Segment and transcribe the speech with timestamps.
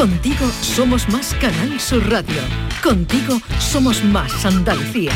[0.00, 2.40] Contigo somos más Canal Sur Radio.
[2.82, 5.12] Contigo somos más Andalucía.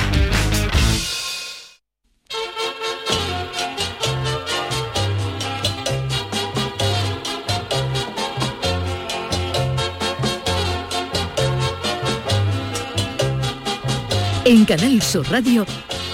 [14.45, 15.65] En Canal Sur Radio,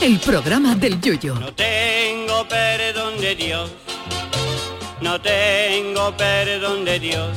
[0.00, 1.34] el programa del Yoyo.
[1.34, 3.68] No tengo perdón de Dios,
[5.00, 7.36] no tengo perdón de Dios,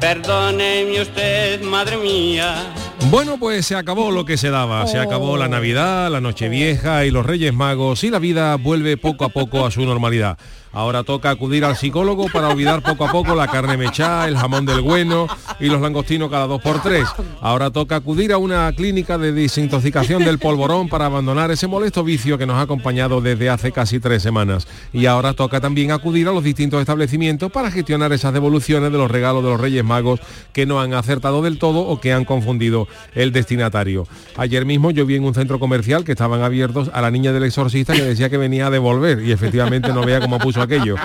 [0.00, 2.72] Perdóneme usted, madre mía.
[3.10, 7.10] Bueno, pues se acabó lo que se daba, se acabó la Navidad, la Nochevieja y
[7.10, 10.38] los Reyes Magos y la vida vuelve poco a poco a su normalidad.
[10.72, 14.66] Ahora toca acudir al psicólogo para olvidar poco a poco la carne mechada, el jamón
[14.66, 15.26] del bueno
[15.58, 17.08] y los langostinos cada dos por tres.
[17.40, 22.38] Ahora toca acudir a una clínica de desintoxicación del polvorón para abandonar ese molesto vicio
[22.38, 24.68] que nos ha acompañado desde hace casi tres semanas.
[24.92, 29.10] Y ahora toca también acudir a los distintos establecimientos para gestionar esas devoluciones de los
[29.10, 30.20] regalos de los Reyes Magos
[30.52, 34.06] que no han acertado del todo o que han confundido el destinatario.
[34.36, 37.42] Ayer mismo yo vi en un centro comercial que estaban abiertos a la niña del
[37.42, 40.96] exorcista que decía que venía a devolver y efectivamente no veía cómo puso aquello.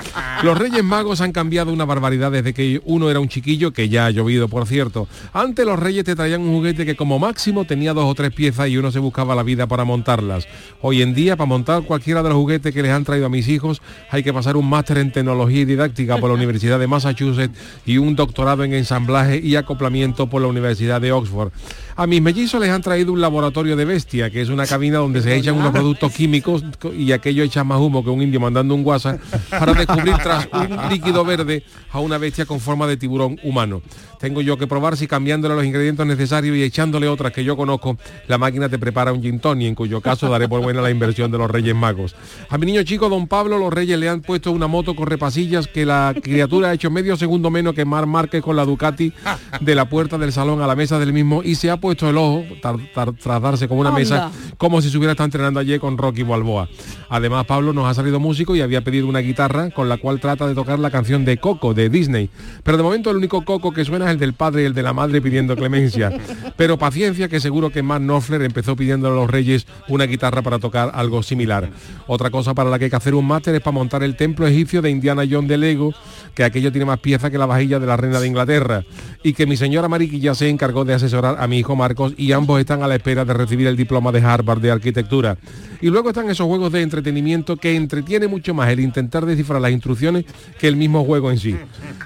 [0.43, 4.05] Los Reyes Magos han cambiado una barbaridad desde que uno era un chiquillo, que ya
[4.05, 5.07] ha llovido por cierto.
[5.33, 8.69] Antes los Reyes te traían un juguete que como máximo tenía dos o tres piezas
[8.69, 10.47] y uno se buscaba la vida para montarlas.
[10.81, 13.47] Hoy en día para montar cualquiera de los juguetes que les han traído a mis
[13.47, 17.57] hijos hay que pasar un máster en tecnología y didáctica por la Universidad de Massachusetts
[17.85, 21.51] y un doctorado en ensamblaje y acoplamiento por la Universidad de Oxford.
[21.97, 25.21] A mis mellizos les han traído un laboratorio de bestia, que es una cabina donde
[25.21, 26.61] se echan unos productos químicos
[26.93, 30.89] y aquello echa más humo que un indio mandando un WhatsApp para descubrir tras un
[30.89, 31.63] líquido verde
[31.93, 33.81] a una bestia con forma de tiburón humano.
[34.19, 37.97] Tengo yo que probar si cambiándole los ingredientes necesarios y echándole otras que yo conozco,
[38.27, 41.31] la máquina te prepara un gin tonic, en cuyo caso daré por buena la inversión
[41.31, 42.15] de los Reyes Magos.
[42.49, 45.67] A mi niño chico, don Pablo, los Reyes le han puesto una moto con repasillas
[45.67, 49.13] que la criatura ha hecho medio segundo menos que Mar Márquez con la Ducati
[49.61, 52.17] de la puerta del salón a la mesa del mismo y se ha puesto el
[52.17, 53.99] ojo tar- tar- tras darse como una Anda.
[53.99, 56.67] mesa como si se hubiera estado entrenando ayer con Rocky Balboa.
[57.09, 60.47] Además, Pablo nos ha salido músico y había pedido una guitarra con la cual trata
[60.47, 62.29] de tocar la canción de Coco de Disney.
[62.63, 64.81] Pero de momento el único Coco que suena es el del padre y el de
[64.81, 66.11] la madre pidiendo clemencia.
[66.57, 70.57] Pero paciencia que seguro que Matt Knopfler empezó pidiendo a los reyes una guitarra para
[70.57, 71.69] tocar algo similar.
[72.07, 74.47] Otra cosa para la que hay que hacer un máster es para montar el templo
[74.47, 75.93] egipcio de Indiana Jones de Lego,
[76.33, 78.83] que aquello tiene más piezas que la vajilla de la reina de Inglaterra.
[79.23, 82.31] Y que mi señora Mariqui ya se encargó de asesorar a mi hijo Marcos y
[82.31, 85.37] ambos están a la espera de recibir el diploma de Harvard de arquitectura.
[85.81, 89.71] Y luego están esos juegos de entretenimiento que entretiene mucho más el intentar descifrar las
[89.71, 90.25] instrucciones
[90.59, 91.55] que el mismo juego en sí.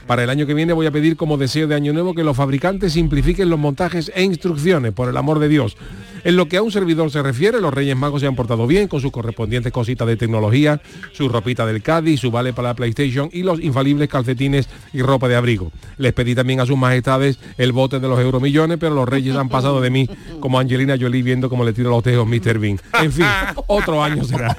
[0.08, 2.36] Para el año que viene voy a pedir como deseo de año nuevo que los
[2.36, 5.78] fabricantes simplifiquen los montajes e instrucciones, por el amor de Dios.
[6.24, 8.88] En lo que a un servidor se refiere, los Reyes Magos se han portado bien
[8.88, 10.82] con sus correspondientes cositas de tecnología,
[11.14, 15.30] su ropita del Cádiz, su vale para la PlayStation y los infalibles calcetines y ropa
[15.30, 15.72] de abrigo.
[15.98, 19.50] Les pedí también a sus majestades el bote de los euromillones, pero los Reyes han
[19.62, 20.10] de mí
[20.40, 22.58] como Angelina Jolie viendo cómo le tiro los tejos Mr.
[22.60, 22.80] Bean.
[22.94, 23.26] En fin,
[23.68, 24.56] otro año será.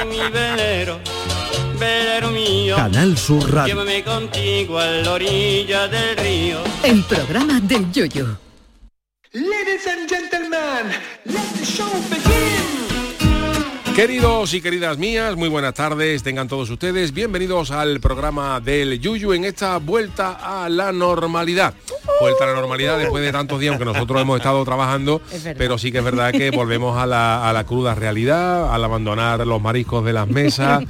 [0.00, 0.98] En mi velero,
[1.78, 2.76] velero mío.
[2.76, 3.74] Canal Sur Radio.
[3.74, 6.58] Llévame contigo a la orilla del río.
[6.82, 8.36] El programa del yoyo.
[9.32, 10.92] Ladies and gentlemen,
[11.24, 12.87] let the show begin.
[13.98, 19.32] Queridos y queridas mías, muy buenas tardes, tengan todos ustedes bienvenidos al programa del Yuyu
[19.32, 21.74] en esta vuelta a la normalidad.
[22.20, 25.20] Vuelta a la normalidad después de tantos días, aunque nosotros hemos estado trabajando,
[25.56, 29.44] pero sí que es verdad que volvemos a la, a la cruda realidad, al abandonar
[29.44, 30.84] los mariscos de las mesas,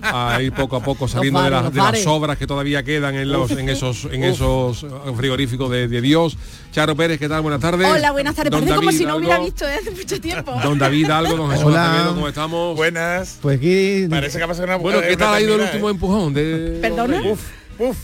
[0.00, 3.32] a ir poco a poco saliendo de, las, de las sobras que todavía quedan en,
[3.32, 4.86] los, en esos, en esos
[5.16, 6.36] frigoríficos de, de Dios.
[6.70, 7.42] Charo Pérez, ¿qué tal?
[7.42, 7.86] Buenas tardes.
[7.86, 8.50] Hola, buenas tardes.
[8.50, 9.46] Don Parece como si no hubiera algo.
[9.46, 10.58] visto desde hace mucho tiempo.
[10.62, 12.04] Don David Algo, don Jesús Hola.
[12.08, 12.51] ¿cómo estamos?
[12.76, 13.38] Buenas.
[13.42, 15.88] Pues aquí Parece que ha pasado una Bueno, una ¿qué tal ha ido el último
[15.88, 15.92] ¿eh?
[15.92, 16.34] empujón?
[16.34, 16.78] De...
[16.80, 17.20] ¿Perdona?
[17.30, 17.40] Uf,
[17.78, 17.96] uf,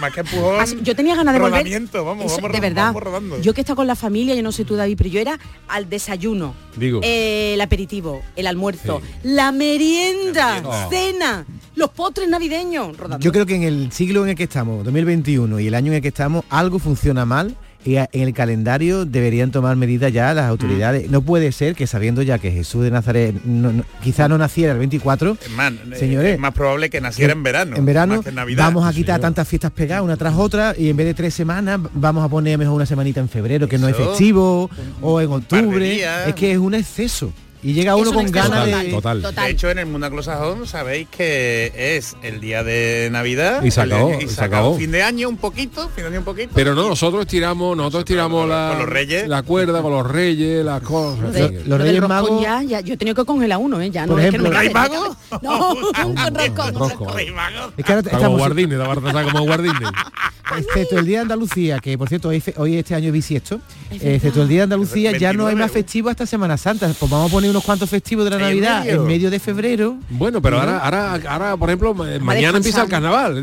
[0.00, 0.60] más que empujón.
[0.60, 1.52] Así- Yo tenía ganas de volver.
[1.60, 2.86] rodamiento, vamos, Eso, vamos, de verdad.
[2.86, 3.40] vamos rodando.
[3.40, 5.38] Yo que he estado con la familia, yo no sé tú, David, pero yo era
[5.68, 7.00] al desayuno, Digo.
[7.02, 12.96] eh, el aperitivo, el almuerzo, la merienda, cena, los postres navideños.
[12.96, 13.24] rodando.
[13.24, 15.96] Yo creo que en el siglo en el que estamos, 2021, y el año en
[15.96, 21.10] el que estamos, algo funciona mal en el calendario deberían tomar medidas ya las autoridades.
[21.10, 24.72] No puede ser que sabiendo ya que Jesús de Nazaret no- no- quizá no naciera
[24.72, 27.76] el 24, Es más, eh, Señores, es más probable que naciera en verano.
[27.76, 28.64] en verano más que en Navidad.
[28.64, 31.78] vamos a quitar tantas fiestas pegadas una tras otra y en vez de tres semanas
[31.94, 34.70] vamos a poner mejor una semanita en febrero que no es festivo
[35.02, 36.04] o en octubre.
[36.26, 37.32] Es que es un exceso.
[37.64, 38.90] Y llega uno un con ganas de...
[38.90, 39.22] total.
[39.22, 39.44] Total.
[39.46, 43.80] De hecho, en el mundo anglosajón sabéis que es el día de Navidad Y se
[43.80, 44.76] acabó, año- y se acabó.
[44.76, 46.50] Fin de año un poquito, fin de año un poquito.
[46.54, 49.26] Pero no, nosotros tiramos, nosotros tiramos con la, con los reyes.
[49.28, 51.32] la cuerda con los reyes, las cosas.
[51.32, 53.90] De- los Reyes Magos- ya, ya, yo he tenido que congelar uno, ¿eh?
[53.90, 55.16] Ya, Por no, es que no ejemplo, ¿Rey Mago?
[55.42, 56.16] No, un
[56.78, 57.12] Rosco.
[57.14, 57.72] Rey Mago.
[57.76, 59.88] Es que ahora Como guardines, la verdad, como guardines.
[60.58, 64.42] excepto el día de Andalucía, que por cierto hoy, este año es bisiesto, Es excepto
[64.42, 66.92] el día de Andalucía ya no hay 29, más festivo hasta Semana Santa.
[66.98, 69.00] Pues vamos a poner unos cuantos festivos de la ¿En Navidad medio?
[69.02, 69.96] en medio de febrero.
[70.10, 73.40] Bueno, pero ahora, ahora, ahora, por ejemplo, ma- mañana empieza el carnaval.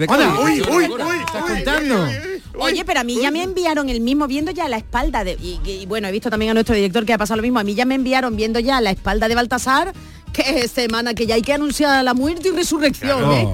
[2.59, 5.59] Oye, pero a mí ya me enviaron el mismo viendo ya la espalda de y,
[5.63, 7.59] y, bueno, he visto también a nuestro director que ha pasado lo mismo.
[7.59, 9.93] A mí ya me enviaron viendo ya la espalda de Baltasar
[10.33, 13.33] que semana que ya hay que anunciar la muerte y resurrección, No.
[13.33, 13.47] ¿eh?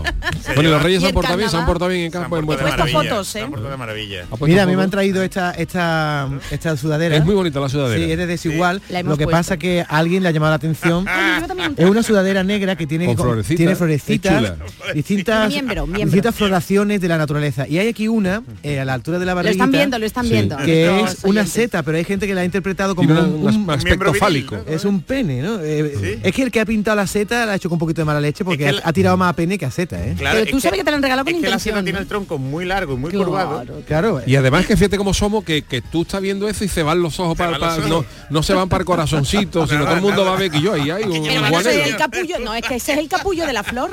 [0.55, 2.45] Bueno, y los reyes se han portado bien, se han portado bien en campo en
[2.45, 3.49] Puesto maravilla, fotos, se han ¿eh?
[3.51, 4.25] portado de maravilla.
[4.41, 7.15] Mira, a mí me han traído esta esta esta sudadera.
[7.15, 8.03] Es muy bonita la sudadera.
[8.05, 8.81] Sí, es de desigual.
[8.89, 9.37] Hemos Lo que puesto.
[9.37, 11.05] pasa que a alguien le ha llamado la atención.
[11.07, 14.53] Un Es una sudadera negra que tiene, Con florecitas, tiene florecitas,
[14.93, 16.05] distintas, Miembro, miembro.
[16.05, 17.67] distintas floraciones de la naturaleza.
[17.67, 20.05] Y hay aquí una, eh, a la altura de la Lo barbilla, están viendo, lo
[20.05, 20.31] están Sí.
[20.31, 20.57] viendo.
[20.57, 21.49] que es una oyentes.
[21.53, 24.55] seta, pero hay gente que la ha interpretado como un, un, aspecto fálico.
[24.57, 24.63] ¿no?
[24.67, 25.59] es un pene, ¿no?
[25.61, 26.19] Eh, Sí.
[26.23, 28.05] Es que el que ha pintado la seta la ha hecho con un poquito de
[28.05, 29.99] mala leche porque Es que ha, la- ha tirado más a pene que a seta,
[30.05, 30.13] ¿eh?
[30.17, 31.83] Claro, Pero tú sabes que te lo han regalado con es que la intención, seta
[31.83, 32.03] tiene ¿no?
[32.03, 33.25] el tronco muy largo y muy Claro.
[33.25, 33.63] curvado.
[33.87, 34.21] Claro.
[34.25, 37.01] Y además que fíjate cómo somos, que, que tú estás viendo eso y se van
[37.01, 38.05] los ojos Se para, los no, ojos.
[38.29, 40.73] no se van para el corazoncito, sino todo el mundo va a ver que yo
[40.73, 41.83] ahí hay un Pero es guanero.
[41.85, 43.89] el capullo, no, es que ese es el capullo de la flor.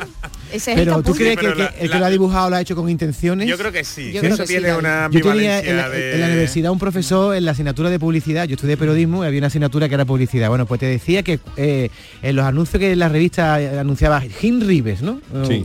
[0.55, 2.11] Ese es el Pero tú crees que, pero que la- el que la- lo ha
[2.11, 3.49] dibujado lo ha hecho con intenciones.
[3.49, 4.07] Yo creo que sí.
[4.13, 4.79] Yo que creo eso que sí, tiene David.
[4.81, 6.15] una Yo tenía en la, ambivalencia de...
[6.15, 9.39] en la universidad un profesor en la asignatura de publicidad, yo estudié periodismo y había
[9.39, 10.49] una asignatura que era publicidad.
[10.49, 11.91] Bueno, pues te decía que eh,
[12.23, 15.21] en los anuncios que la revista eh, anunciaba Jim Rives, ¿no?
[15.49, 15.65] Sí.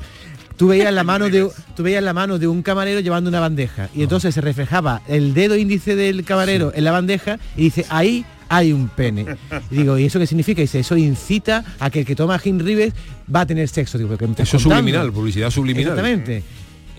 [0.57, 3.87] Tú veías la mano de tú veías la mano de un camarero llevando una bandeja
[3.95, 8.25] y entonces se reflejaba el dedo índice del camarero en la bandeja y dice ahí
[8.49, 9.25] hay un pene.
[9.71, 10.61] Y digo, ¿y eso qué significa?
[10.61, 12.93] Y dice, eso incita a que el que toma Jim Rives
[13.33, 13.97] va a tener sexo.
[13.97, 15.93] Digo, ¿pero qué me estás Eso es subliminal, publicidad subliminal.
[15.93, 16.43] Exactamente.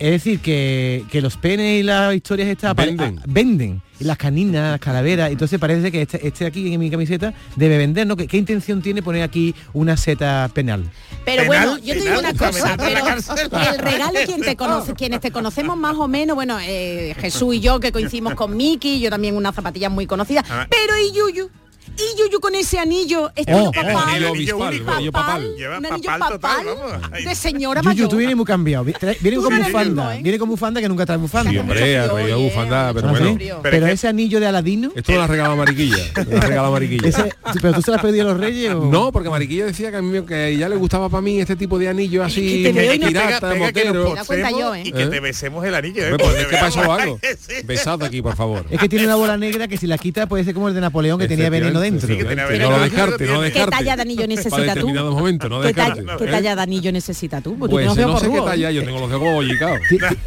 [0.01, 3.19] Es decir, que, que los penes y las historias estas Venden.
[3.19, 3.81] a- venden.
[3.99, 5.29] Y las caninas, las calaveras.
[5.31, 8.15] Entonces parece que este, este aquí en mi camiseta debe vender, ¿no?
[8.15, 10.89] ¿Qué, qué intención tiene poner aquí una seta penal?
[11.23, 15.19] Pero Penal, bueno, yo te digo una cosa, pero el regalo quien te conoce, quienes
[15.21, 19.11] te conocemos más o menos, bueno, eh, Jesús y yo que coincidimos con Miki, yo
[19.11, 20.65] también unas zapatillas muy conocidas, Ah.
[20.67, 21.51] pero y Yuyu,
[21.97, 24.69] y Yuyu con ese anillo, este Oh, anillo papal, anillo
[24.99, 25.55] el papal.
[25.57, 26.65] Lleva un anillo papal total, papal
[27.01, 27.23] vamos.
[27.23, 28.09] De señora Yuyu, mayor.
[28.09, 28.83] tú vienes muy cambiado.
[28.83, 30.17] Viene con bufanda.
[30.17, 30.21] ¿eh?
[30.23, 31.51] Viene con bufanda que nunca trae bufanda.
[31.51, 33.37] Sí, hombre, ha traído bufanda, pero ¿Ah, bueno.
[33.61, 35.97] Pero, es que- ese anillo de Aladino, Esto lo ha regalado Mariquilla.
[36.29, 37.07] Lo ha regalado Mariquilla.
[37.09, 37.29] ese-
[37.61, 38.85] ¿pero tú se lo has pedido a los reyes o...?
[38.85, 41.55] No, porque Mariquilla decía que a mí que a ella le gustaba para mí este
[41.55, 44.83] tipo de anillo así, que pirata, que yo, ¿eh?
[44.85, 45.07] Y que ¿Eh?
[45.07, 47.19] te besemos el anillo, pues es que hago.
[47.21, 47.55] Sí.
[47.65, 48.65] Besad aquí, por favor.
[48.69, 50.81] Es que tiene una bola negra que si la quita puede ser como el de
[50.81, 52.07] Napoleón que tenía veneno dentro.
[52.07, 52.23] Sí, que
[52.59, 53.71] no lo descarte, no lo descarte.
[53.71, 54.89] ¿Qué talla de anillo necesita tú?
[54.89, 57.57] Momento, no ¿Qué, talla, ¿Qué talla de anillo necesita tú?
[57.57, 59.79] Pues tú no sé qué talla, yo tengo los dedos bollicados.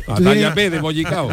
[0.07, 1.29] La talla P de bollicao.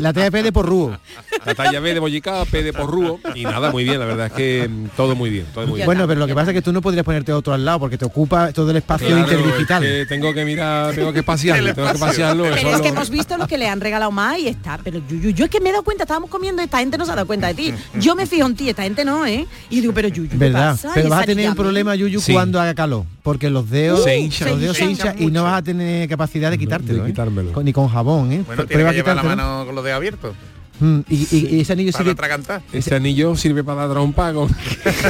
[0.00, 0.98] La talla P de porrúo.
[1.44, 3.20] La talla B de bollicao, P de porrúo.
[3.34, 5.46] Y nada, muy bien, la verdad es que mm, todo muy bien.
[5.52, 5.86] Todo muy bien.
[5.86, 7.98] Bueno, pero lo que pasa es que tú no podrías ponerte otro al lado porque
[7.98, 9.84] te ocupa todo el espacio claro, interdigital.
[9.84, 12.44] Es que tengo que mirar, tengo que pasearlo, tengo que pasearlo.
[12.54, 14.78] Pero es que hemos visto lo que le han regalado más y está.
[14.82, 17.04] Pero yo, yo, yo es que me he dado cuenta, estábamos comiendo, esta gente no
[17.04, 17.74] se ha dado cuenta de ti.
[17.94, 19.46] Yo me fijo en ti, esta gente no, ¿eh?
[19.70, 20.50] Y digo, pero Yuyu, ¿qué.
[20.50, 20.90] Pasa?
[20.94, 22.32] Pero vas a tener un problema, Yuyu, sí.
[22.32, 25.62] cuando haga calor, porque los dedos se hinchan, los dedos se y no vas a
[25.62, 27.02] tener capacidad de quitártelo.
[27.02, 27.50] De, quitármelo.
[27.50, 27.64] ¿eh?
[27.64, 28.42] Ni con jabón, ¿eh?
[28.46, 30.34] Bueno, Prueba que llevar la mano con los dedos abiertos.
[30.80, 32.62] Mm, y, y, y, ese anillo sirve para cantar.
[32.72, 34.48] Ese anillo sirve para dar trompa con,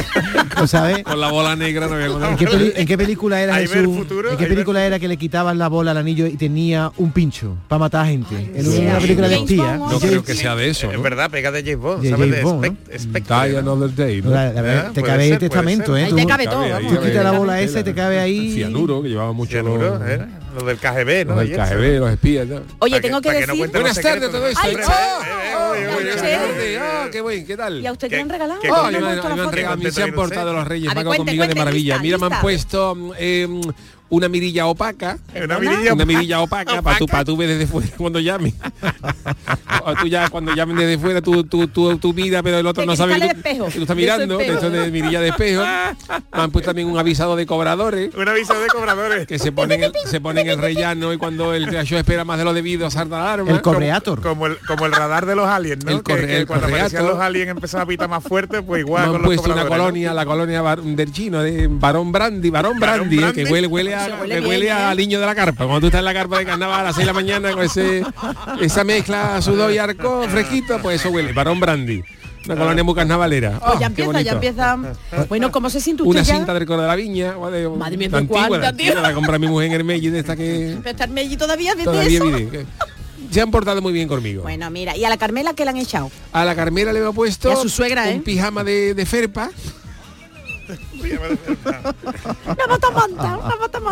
[0.67, 1.03] sabes?
[1.03, 1.87] con la bola negra.
[1.87, 2.73] No voy ¿En, qué peli...
[2.75, 3.77] ¿En, qué película era Jesús?
[3.77, 6.91] El futuro, ¿En qué película era que le quitaban la bola al anillo y tenía
[6.97, 8.35] un pincho para matar a gente?
[8.53, 9.77] En sí, una sí, película de espía.
[9.77, 10.87] No creo que sea de eso.
[10.87, 10.93] ¿no?
[10.93, 12.09] Es verdad, pega de James Bond.
[12.09, 12.29] ¿sabes?
[12.29, 13.47] James Bond ¿no?
[13.47, 14.21] Die Another Day.
[14.21, 16.05] La, la verdad, ah, te cabe ser, este el testamento, ¿eh?
[16.05, 16.63] Ahí te cabe todo.
[16.63, 18.53] Tú quitas la bola esa y te cabe ahí.
[18.53, 19.51] Cianuro, que llevaba mucho.
[19.51, 20.25] Cianuro, ¿eh?
[20.55, 21.35] los del KGB, ¿no?
[21.35, 22.61] Los del KGB, los espías, ¿no?
[22.79, 23.47] Oye, tengo que, decir...
[23.47, 24.61] Que no Buenas tardes, todo esto.
[24.63, 24.77] Ay,
[27.11, 27.81] qué buen, ¿qué tal?
[27.81, 28.59] ¿Y a usted qué, le han regalado?
[28.61, 31.47] Oh, me, me han regalado, a mí se han portado los reyes, me han conmigo
[31.47, 31.99] de maravilla.
[31.99, 33.47] Mira, me han puesto eh,
[34.09, 35.17] una mirilla opaca.
[35.43, 35.59] Una
[36.05, 38.53] mirilla, opaca, para tú, para tú ver desde fuera cuando llames.
[39.85, 42.85] o tú ya cuando llamen desde fuera, tú, tú, tú, tú mira, pero el otro
[42.85, 43.19] no sabe.
[43.19, 43.55] De.
[43.55, 44.69] Tú, estás mirando, de, espejo.
[44.69, 45.63] de mirilla de espejo.
[45.63, 48.13] Me han puesto también un avisado de cobradores.
[48.15, 49.27] Un avisado de cobradores.
[49.27, 52.45] Que se ponen el, se ponen el rellano y cuando el yo espera más de
[52.45, 53.51] lo debido, salta la arma.
[53.51, 54.21] El correator.
[54.21, 55.91] Como, el, como el radar de los aliens, ¿no?
[55.91, 59.15] El corre, cuando aparecían los aliens empezaba a pitar más fuerte, pues igual.
[59.15, 63.33] Han puesto una colonia, la colonia bar, del chino, de Barón Brandy, Barón Brandy, eh,
[63.33, 65.65] que huele, huele a, me huele, me niño de la carpa.
[65.65, 67.63] Cuando tú estás en la carpa de carnaval a las 6 de la mañana con
[67.63, 68.03] ese,
[68.61, 72.03] esa mezcla sudor y arco fresquito, pues eso huele, varón brandy.
[72.45, 72.57] Una ah.
[72.57, 73.59] colonia muy carnavalera.
[73.59, 74.77] Pues ya ah, empieza, ya empieza.
[75.27, 77.37] Bueno, ¿cómo se siente Una cinta del coro de la viña.
[77.37, 78.93] O de, Madre mía, antigua, cuánta, tío.
[78.93, 80.73] La, la compra mi mujer en Hermelli de esta que...
[80.85, 82.21] Está Hermelli todavía, todavía
[83.31, 84.43] se han portado muy bien conmigo.
[84.43, 86.09] Bueno, mira, ¿y a la Carmela qué le han echado?
[86.31, 87.51] A la Carmela le he puesto...
[87.51, 88.15] A su suegra, ¿eh?
[88.15, 89.49] Un pijama de ferpa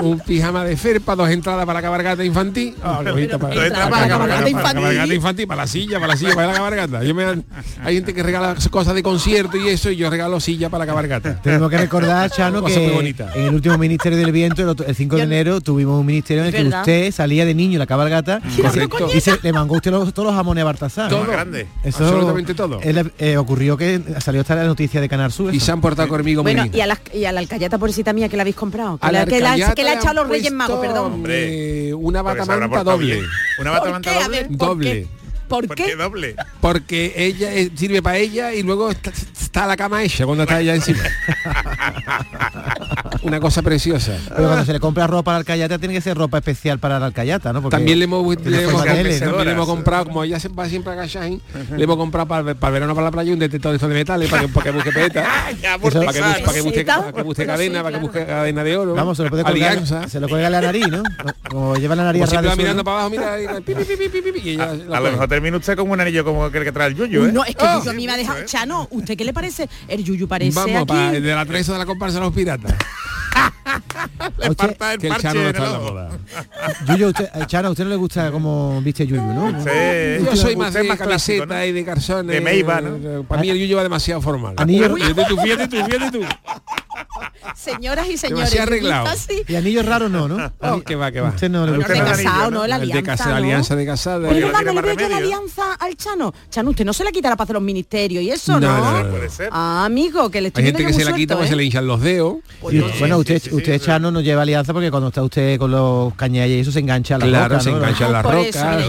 [0.01, 2.75] un pijama de ferpa, dos entradas para cabargata infantil.
[2.83, 4.81] Ah, oh, pero, para, para, cabargata infantil.
[4.81, 7.03] Cabargata infantil, para la silla, para la silla, para la cabargata.
[7.03, 7.25] Yo me,
[7.83, 10.91] hay gente que regala cosas de concierto y eso, y yo regalo silla para la
[10.91, 11.41] cabargata.
[11.41, 15.22] Tenemos que recordar, Chano, que en el último Ministerio del Viento, el, el 5 de
[15.22, 18.41] enero, tuvimos un ministerio en el que usted salía de niño la cabargata
[19.13, 21.10] y se, le mangó usted todos los jamones a Bartasar.
[21.10, 21.67] Todo, grande.
[21.86, 22.79] Absolutamente todo.
[22.83, 25.53] Eh, ocurrió que salió hasta la noticia de Canal Sur.
[25.53, 26.72] Y se han portado conmigo muy bien
[27.13, 28.97] y a la alcayata pobrecita mía que la habéis comprado.
[28.97, 31.13] Que, la, que, la, ha echado los Reyes Magos, perdón.
[31.13, 33.21] Hombre, una batamanta doble.
[33.59, 34.29] Una batamanta doble.
[34.29, 35.07] Ver, doble.
[35.47, 35.95] ¿Por, qué?
[35.95, 36.35] doble?
[36.62, 40.62] Porque ella eh, sirve para ella y luego está, está la cama hecha cuando está
[40.62, 41.03] ella encima.
[43.24, 44.18] una cosa preciosa.
[44.30, 47.00] Pero cuando se le compra ropa a la alcayata, tiene que ser ropa especial para
[47.00, 47.62] la alcayata, ¿no?
[47.62, 51.42] Porque también le hemos, le hemos, le hemos comprado, como ella va siempre a Gashain,
[51.75, 54.44] le hemos comprado para, para el verano para la playa un detector de metales para
[54.44, 58.25] que, para que busque peta, para, que, busque, para que busque cadena, para que busque
[58.25, 58.94] cadena de oro.
[58.94, 61.03] Vamos, se lo puede colgar, se lo cuelga la nariz, ¿no?
[61.50, 62.56] Como lleva la nariz rara.
[62.56, 66.72] mirando para abajo, mira, A lo mejor termina usted con un anillo como el que
[66.72, 67.25] trae el yuyu.
[67.25, 67.32] ¿eh?
[67.32, 68.39] No, es que el yuyu a mí me ha dejado...
[68.39, 68.46] ¿eh?
[68.46, 69.70] Chano, ¿usted qué le parece?
[69.88, 72.74] El yuyu parece Vamos, de la treza de la comparsa de los piratas.
[74.38, 76.10] le usted, falta el que el parche Chano no está en la moda.
[76.88, 79.63] Yuyo, usted, eh, Chano, a usted no le gusta cómo viste Yuyu, ¿no?
[79.63, 81.65] Sí, yo soy más de más camiseta clásico, ¿no?
[81.65, 82.36] y de garzones.
[82.36, 83.24] De Meiba, ¿no?
[83.24, 84.55] Para mí el Yuyu va demasiado formal.
[84.58, 84.89] Anillo...
[84.89, 86.22] tú, fíjate tú, fíjate tú.
[87.55, 88.51] Señoras y señores.
[88.51, 89.10] Demasiado arreglado.
[89.48, 90.53] Y anillos raros no, ¿no?
[90.63, 91.29] Oh, que va, que va.
[91.29, 91.93] Usted no le gusta.
[91.93, 92.67] El de casado, ¿no?
[92.67, 93.36] La alianza, de ¿no?
[93.36, 94.29] alianza de casada.
[94.29, 96.33] Pero no le veo yo la alianza al Chano.
[96.50, 98.67] Chano, usted no se la quita la paz de los ministerios y eso, ¿no?
[98.67, 99.50] No, no, ah, puede ser.
[99.51, 101.57] Ah, amigo, que le estoy Hay gente que se la quita porque se ¿eh?
[101.57, 102.38] le hinchan los dedos.
[102.62, 106.57] Pues bueno, usted, usted Chano, no lleva alianza porque cuando está usted con los cañalles
[106.57, 108.79] y eso se engancha a la Claro, se engancha a la ah, roca.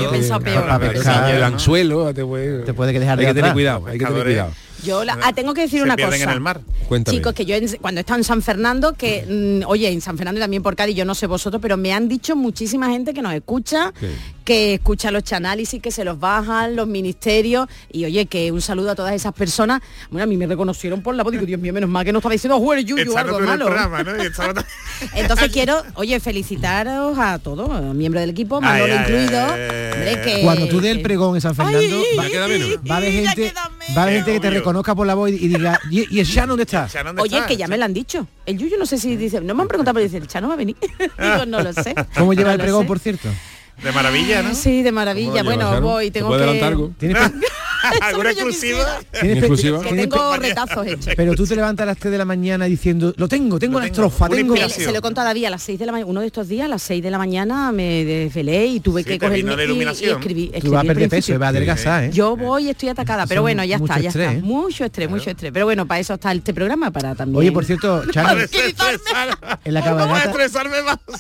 [0.41, 1.33] Para.
[1.33, 2.13] El anzuelo.
[2.15, 4.51] Te puede que dejar de Hay que tener cuidado, hay que tener cuidado.
[4.85, 6.39] Yo ah, tengo que decir una cosa.
[6.41, 6.61] mar.
[7.05, 10.39] Chicos, que yo cuando he estado en San Fernando, que, mm, oye, en San Fernando
[10.39, 13.23] y también por Cádiz, yo no sé vosotros, pero me han dicho muchísima gente que
[13.23, 13.93] nos escucha
[14.45, 17.69] que escucha los chanálisis, que se los bajan, los ministerios.
[17.91, 19.83] Y oye, que un saludo a todas esas personas.
[20.11, 21.33] Bueno, a mí me reconocieron por la voz.
[21.33, 23.69] Digo, Dios mío, menos mal que no estaba diciendo jugar yuyu o algo malo.
[25.15, 29.55] Entonces quiero, oye, felicitaros a todos, miembros del equipo, Manolo incluido.
[29.55, 32.25] Que, Cuando tú des el pregón en San Fernando, va,
[32.95, 33.53] a haber gente,
[33.97, 36.49] va a haber gente que te reconozca por la voz y, diga, ¿y, el Chano
[36.49, 36.89] dónde está?
[37.19, 37.47] Oye, está?
[37.49, 38.27] que ya me lo han dicho.
[38.47, 40.55] El Yuyu no sé si dice, no me han preguntado, pero dice, el Chano va
[40.55, 40.77] a venir.
[40.99, 41.95] Digo, no lo sé.
[42.17, 43.29] ¿Cómo lleva el pregón, por cierto?
[43.83, 44.55] De maravilla, ¿no?
[44.55, 45.43] Sí, de maravilla.
[45.43, 46.63] Bueno, voy, tengo que...
[46.63, 46.93] algo?
[46.99, 47.19] ¿Tienes
[48.01, 49.01] ¿Alguna exclusiva?
[49.21, 49.83] ¿Tienes exclusiva?
[49.83, 51.15] Que tengo retazos hechos.
[51.17, 53.87] Pero tú te levantas a las 3 de la mañana diciendo, lo tengo, tengo la
[53.87, 54.57] estrofa, tengo...
[54.69, 56.49] Se lo he contado a David a las 6 de la mañana, uno de estos
[56.49, 60.11] días a las 6 de la mañana me desvelé y tuve que coger la iluminación.
[60.11, 62.11] Y, y escribí, escribí, Tú vas a perder peso, vas a adelgazar, ¿eh?
[62.13, 64.33] Yo voy, estoy atacada, pero bueno, ya está, ya está.
[64.33, 64.41] ¿eh?
[64.43, 65.53] Mucho estrés, mucho estrés.
[65.53, 67.39] Pero bueno, para eso está este programa, para también...
[67.39, 68.47] Oye, por cierto, Charlie,
[69.65, 70.33] en la cabalgata,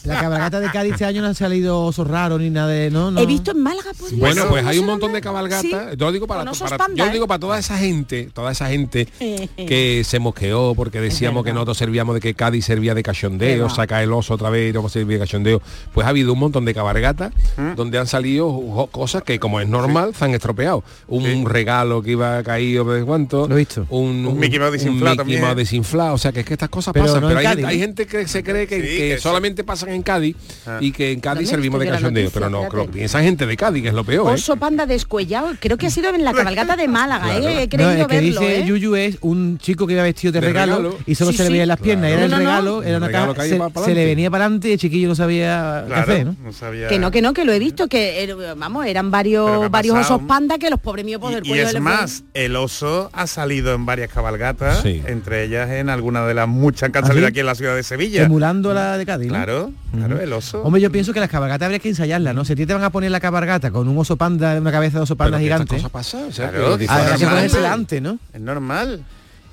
[0.04, 2.90] la cabalgata de Cádiz este año no han salido osos raros ni nada de...
[2.90, 3.20] No, no.
[3.20, 5.62] He visto en Málaga, por Dios, Bueno, no pues hay un montón de cabalgatas.
[5.62, 7.12] Sí, Yo lo digo para, osos para- panda, yo ¿eh?
[7.12, 9.06] digo para toda esa gente, toda esa gente
[9.56, 14.02] que se mosqueó porque decíamos que nosotros servíamos de que Cádiz servía de cachondeo, saca
[14.02, 15.62] el oso otra vez y no servía de cachondeo.
[15.92, 17.32] Pues ha habido un montón de cabalgatas
[17.76, 20.84] donde han salido cosas que como es normal se han estropeado.
[21.08, 23.48] Un regalo que iba caído de cuánto.
[23.48, 23.86] Lo he visto.
[23.90, 25.40] Un, Un Mickey Mouse desinflado Mickey también.
[25.42, 26.14] Mouse desinflado.
[26.14, 27.20] O sea que es que estas cosas Pero pasan.
[27.22, 27.82] no pero hay, Cádiz, gente, hay ¿no?
[27.84, 29.22] gente que se cree que, Sí, que que sí.
[29.22, 30.36] solamente pasan en Cádiz
[30.66, 30.78] Ah.
[30.80, 32.30] y que en Cádiz ¿Dónde servimos de cachondeo.
[32.34, 34.30] Pero no, creo que piensa gente de Cádiz, que es lo peor.
[34.30, 34.34] ¿eh?
[34.34, 37.62] Oso panda descuellado, creo que ha sido en la cabalgata de Málaga, ¿eh?
[37.62, 38.64] he No, creído el que verlo, dice ¿eh?
[38.66, 40.98] Yuyu es un chico que iba vestido de, De regalo, regalo.
[41.06, 41.52] y solo Sí, se le sí.
[41.54, 42.10] veía las piernas.
[42.10, 42.16] Claro.
[42.16, 42.48] Era el No, no, no.
[42.50, 45.82] regalo, era una regalo caja, se, le venía para adelante y el chiquillo no sabía
[45.86, 46.36] qué Claro, hacer, ¿no?
[46.42, 46.88] no sabía.
[46.88, 49.68] Que no, que no, que lo he visto, que eh, vamos, eran varios ¿qué ha
[49.68, 52.56] varios osos panda que los pobres míos por el Y, y cuello es más, el
[52.56, 57.04] oso ha salido en varias cabalgatas, entre ellas en algunas de las muchas que han
[57.04, 58.24] ¿Ah, salido aquí en la ciudad de Sevilla.
[58.24, 59.28] Emulando la de Cádiz.
[59.28, 60.62] Claro, claro, el oso.
[60.62, 61.88] Hombre, yo pienso que las cabalgatas habría que
[62.32, 62.44] ¿no?
[62.44, 64.98] Si a ti te van a poner la cabalgata con un oso panda, una cabeza
[64.98, 68.18] de oso panda Pero gigante, estas cosas pasan, o sea, Claro, que- que antes, ¿no?
[68.32, 69.04] Es normal.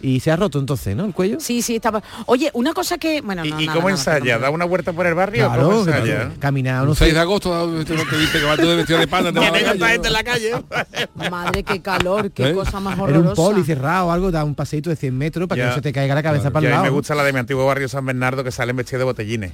[0.03, 1.05] Y se ha roto entonces, ¿no?
[1.05, 1.39] El cuello.
[1.39, 2.01] Sí, sí, estaba.
[2.25, 3.21] Oye, una cosa que.
[3.21, 4.39] Bueno, ¿Y, no, y nada, cómo nada, ensaya?
[4.39, 5.45] ¿Da una vuelta por el barrio?
[5.47, 6.31] Claro, ¿Cómo ensaya?
[6.39, 7.13] caminar, no 6 sé.
[7.13, 9.51] de agosto te, te viste que vas tú de vestido de pana te vas a
[9.51, 11.29] la Tiene tanta calle, gente en la calle.
[11.29, 12.53] Madre, qué calor, qué ¿Eh?
[12.55, 13.29] cosa más Era horrorosa.
[13.29, 15.93] un poli cerrado algo, da un paseito de 100 metros para que no se te
[15.93, 16.83] caiga la cabeza para a el mí lado.
[16.85, 19.51] me gusta la de mi antiguo barrio San Bernardo que salen vestidos de botellines.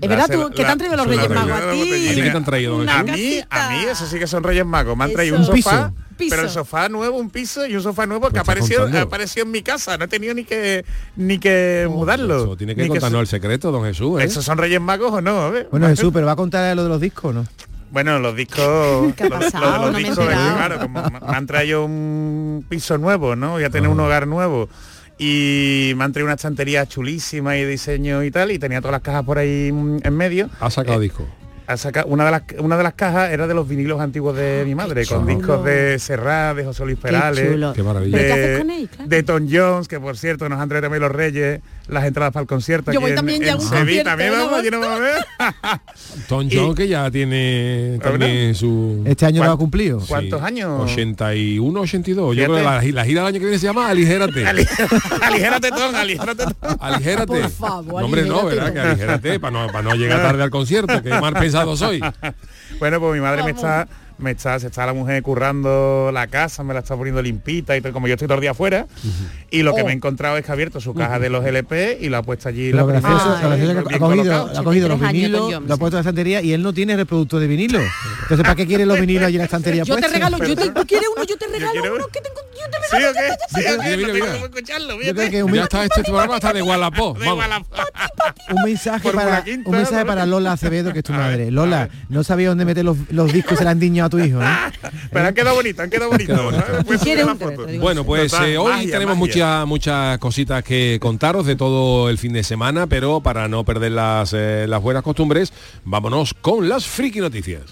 [0.00, 2.08] Es verdad, tú, que te han traído los Reyes Magos a ti.
[2.08, 3.16] ¿A ti qué te han traído, don Una A Jesús?
[3.16, 4.96] mí, a mí, eso sí que son Reyes Magos.
[4.96, 6.30] Me han traído un sofá, Piso.
[6.30, 9.42] Pero el sofá nuevo, un piso y un sofá nuevo que Pues está apareció, apareció
[9.44, 9.96] en mi casa.
[9.98, 12.38] No he tenido ni que ni que mudarlo.
[12.44, 14.20] Eso tiene que Ni contarnos el secreto, don Jesús.
[14.20, 14.24] ¿eh?
[14.24, 15.42] ¿Esos son Reyes Magos o no?
[15.42, 15.68] A ver.
[15.70, 17.46] Bueno, Jesús, pero va a contar lo de los discos, ¿no?
[17.90, 20.56] Bueno, los discos, ¿Qué ha lo de los No me discos, enterado.
[20.56, 23.52] claro, como me me han traído un piso nuevo, ¿no?
[23.52, 24.68] Voy a tener un hogar nuevo.
[25.18, 29.02] Y me han traído una estantería chulísima y diseño y tal, y tenía todas las
[29.02, 30.48] cajas por ahí mm, en medio.
[30.60, 31.26] Ha sacado disco.
[31.66, 34.62] Ha saca- una, de las, una de las cajas era de los vinilos antiguos de
[34.64, 35.36] mi madre, con chulo.
[35.36, 37.72] discos de Serrat, de José Luis Qué Perales, chulo.
[37.74, 38.16] Qué maravilla.
[38.16, 38.88] ¿Pero qué de, haces con él?
[38.88, 39.08] Claro.
[39.10, 42.42] de Tom Jones, que por cierto nos han traído también los Reyes, las entradas para
[42.42, 42.92] el concierto.
[42.92, 43.78] Yo aquí voy en- también ya en un Sevilla.
[44.04, 45.24] concierto, También vamos, allí nos vamos a ver.
[46.28, 49.02] Tom Y- John, que ya tiene también su...
[49.06, 50.00] Este año lo ¿Cuán- ha cumplido.
[50.06, 50.80] ¿Cuántos años?
[50.90, 52.36] 81, 82.
[52.36, 54.46] Yo creo que la, la gira del año que viene se llama Aligérate.
[55.22, 56.54] aligérate, Tom, aligérate, Tom.
[56.80, 57.26] Aligérate.
[57.40, 58.72] Por favor, No, hombre, no, ¿verdad?
[58.72, 62.00] Que aligérate para no, para no llegar tarde al concierto, que mal pensado soy.
[62.78, 66.62] Bueno, pues mi madre me está, me está, se está la mujer currando la casa,
[66.64, 68.86] me la está poniendo limpita y como yo estoy todo el día afuera.
[69.50, 69.84] Y lo que Oh.
[69.86, 72.22] me he encontrado es que ha abierto su caja de los LP y lo ha
[72.22, 74.98] puesto allí Pero la lo gracioso, lo gracioso bien que ha cogido, ha cogido los
[75.00, 77.46] 83 años vinilos, lo ha puesto en la estantería y él no tiene reproductor de
[77.46, 77.78] vinilo.
[78.22, 80.12] Entonces, ¿para qué quiere los vinilos allí en la estantería Yo te puestos?
[80.12, 81.24] regalo, yo te, ¿tú quieres uno?
[81.24, 82.06] Yo te regalo quiero uno uno.
[82.12, 83.12] que tengo, yo te ¿Sí regalo.
[85.02, 86.62] Yo creo que un, Ya está este programa de
[88.64, 91.50] mensaje para un mensaje para Lola Acevedo, que es tu madre.
[91.50, 94.18] Lola, no sabía dónde meter los, los discos y se le han diñado a tu
[94.18, 94.46] hijo, ¿eh?
[95.12, 96.42] Pero han quedado bonitos, han quedado bonitos.
[96.42, 97.80] bonito.
[97.80, 102.18] Bueno, pues Total, eh, hoy magia, tenemos muchas muchas cositas que contaros de todo el
[102.18, 105.52] fin de semana, pero para no perder las, eh, las buenas costumbres,
[105.84, 107.62] vámonos con las friki noticias.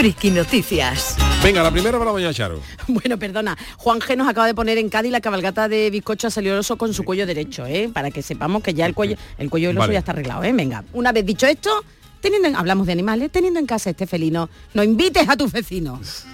[0.00, 1.16] Friki Noticias.
[1.42, 2.60] Venga, la primera para doña Charo.
[2.88, 3.58] Bueno, perdona.
[3.76, 6.78] Juan G nos acaba de poner en Cádiz la cabalgata de bizcocho salió el oso
[6.78, 7.90] con su cuello derecho, ¿eh?
[7.92, 9.92] Para que sepamos que ya el cuello, el cuello del oso Vale.
[9.92, 10.52] ya está arreglado, ¿eh?
[10.52, 11.84] Venga, una vez dicho esto,
[12.20, 16.24] teniendo en- hablamos de animales, teniendo en casa este felino, no invites a tus vecinos.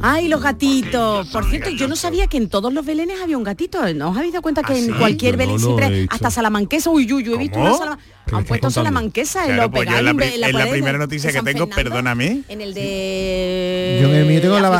[0.00, 1.28] Ay, los gatitos.
[1.28, 3.80] Por cierto, yo no sabía que en todos los belenes había un gatito.
[3.94, 4.92] ¿No os habéis dado cuenta que ¿Ah, en sí?
[4.92, 7.98] cualquier Yo belén no siempre, he hasta salamanquesa, uy, uy, yo he visto una salama-
[7.98, 11.74] ¿Qué me Han puesto salamanquesa en pues la en la primera noticia que tengo, Fernando,
[11.76, 12.42] perdóname.
[12.48, 13.98] En el de...
[14.02, 14.70] Yo en el mío tengo la,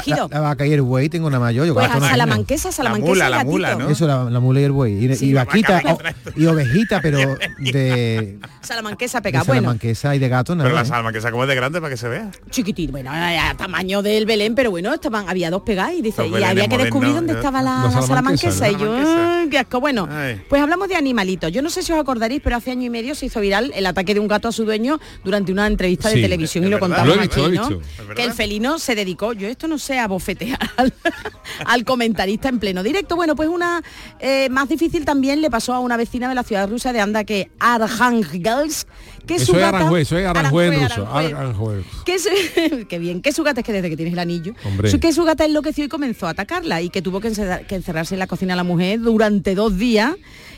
[0.41, 1.67] vaca y el buey, tengo una mayor.
[1.67, 3.91] Yo Pues salamanquesa, salamanquesa mula, y la mula, ¿no?
[3.91, 5.05] Eso, la, la mula y el buey.
[5.05, 6.15] Y, Sí, y la vaquita vaca me o- trae.
[6.37, 7.19] y ovejita, pero
[7.59, 9.43] de, Salamanquesa de pega.
[9.45, 10.69] Bueno, salamanquesa y de gato nada.
[10.69, 12.31] Pero la salma que se acomode de grande para que se vea.
[12.51, 16.43] chiquitito, bueno, a tamaño del Belén, pero bueno, estaban, había dos pegadas y dice, y
[16.43, 18.69] había que descubrir dónde estaba la, La la salamanquesa, salamanquesa.
[18.69, 19.39] Y yo, Salamanquesa.
[19.41, 19.81] "Ay, qué asco.
[19.81, 20.09] Bueno,
[20.49, 21.53] pues hablamos de animalitos.
[21.53, 23.87] Yo no sé si os acordaréis, pero hace año y medio se hizo viral el
[23.87, 26.77] ataque de un gato a su dueño durante una entrevista de Sí, televisión y lo
[26.77, 26.89] verdad.
[27.05, 28.15] contamos Lo he visto, aquí.
[28.15, 30.93] Que el felino se dedicó, yo esto no sé, a bofetear al,
[31.67, 33.17] al comentarista en pleno directo.
[33.17, 33.83] Bueno, pues una
[34.21, 37.25] eh, más difícil también le pasó a una vecina de la ciudad rusa de Anda
[37.25, 38.89] que Arhangelsk,
[39.27, 39.69] que Eso su gata...
[39.79, 40.27] Aranjuez, Aranjuez
[40.71, 41.09] Aranjuez, ruso.
[41.11, 41.35] Aranjuez.
[41.35, 41.85] Aranjuez.
[42.05, 42.29] que su,
[42.89, 44.55] qué bien, que su gata es que desde que tienes el anillo,
[44.91, 47.75] su, que su gata enloqueció y comenzó a atacarla y que tuvo que, encerrar- que
[47.75, 50.15] encerrarse en la cocina la mujer durante dos días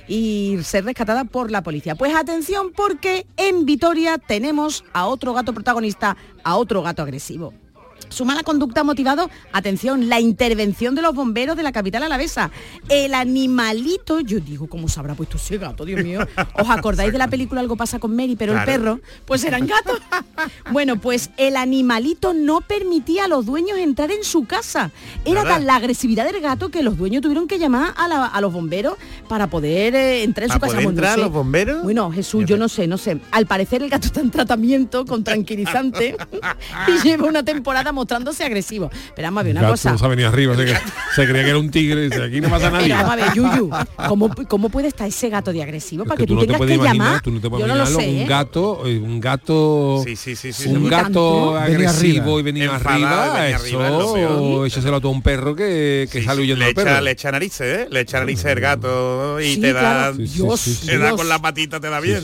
[0.08, 1.94] y ser rescatada por la policía.
[1.94, 7.52] Pues atención porque en Vitoria tenemos a otro gato protagonista, a otro gato agresivo.
[8.08, 12.50] Su mala conducta ha motivado, atención, la intervención de los bomberos de la capital alavesa.
[12.88, 16.20] El animalito, yo digo, ¿cómo se habrá puesto ese gato, Dios mío?
[16.54, 18.70] ¿Os acordáis de la película Algo pasa con Mary, pero Claro.
[18.72, 19.00] el perro?
[19.24, 20.00] Pues eran gatos.
[20.70, 24.90] Bueno, pues el animalito no permitía a los dueños entrar en su casa.
[25.24, 25.54] Era Nada.
[25.56, 28.52] tan la agresividad del gato que los dueños tuvieron que llamar a, la- a los
[28.52, 28.96] bomberos
[29.28, 30.74] para poder eh, entrar en su ¿Para casa.
[30.76, 31.20] Bueno, no entrar sé.
[31.22, 31.82] los bomberos?
[31.82, 33.18] Bueno, Jesús, yo no sé, no sé.
[33.30, 36.16] Al parecer el gato está en tratamiento con tranquilizante
[36.88, 38.90] y lleva una temporada mostrándose agresivo.
[39.16, 39.98] Pero vamos a ver una Gato cosa.
[39.98, 40.76] se arriba, se, que-
[41.14, 42.86] se creía que era un tigre, dice, aquí no pasa nadie.
[42.88, 43.70] Pero vamos a ver, Yuyu,
[44.08, 46.60] ¿cómo, ¿cómo puede estar ese gato de agresivo para que, tú tú, no te tengas
[46.68, 47.22] que imaginar, llamar?
[47.22, 48.26] tú no te puedes yo no lo sé, un ¿eh?
[48.28, 53.48] gato, eh, un gato, Sí, sí, sí, sí, un gato agresivo y venía Enfadado arriba,
[53.48, 57.00] es eso, échaselo a todo un perro que, que sale huyendo le echa, perro.
[57.00, 57.88] le echa narices, ¿eh?
[57.90, 60.12] Le echa narices el gato y te da...
[60.12, 60.82] Dios.
[60.86, 62.22] Te da con la patita, te da bien.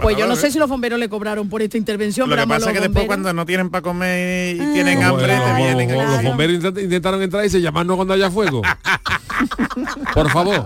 [0.00, 2.28] Pues yo no sé si los bomberos le cobraron por esta intervención.
[2.28, 4.70] Lo que pasa es que después cuando no tienen para comer y Ah.
[4.72, 5.88] tienen Los- hambre, los, te vienen...
[5.88, 6.28] los- los claro.
[6.28, 8.62] bomberos intent- intentaron entrar y se llamarnos cuando haya fuego.
[10.14, 10.64] Por favor.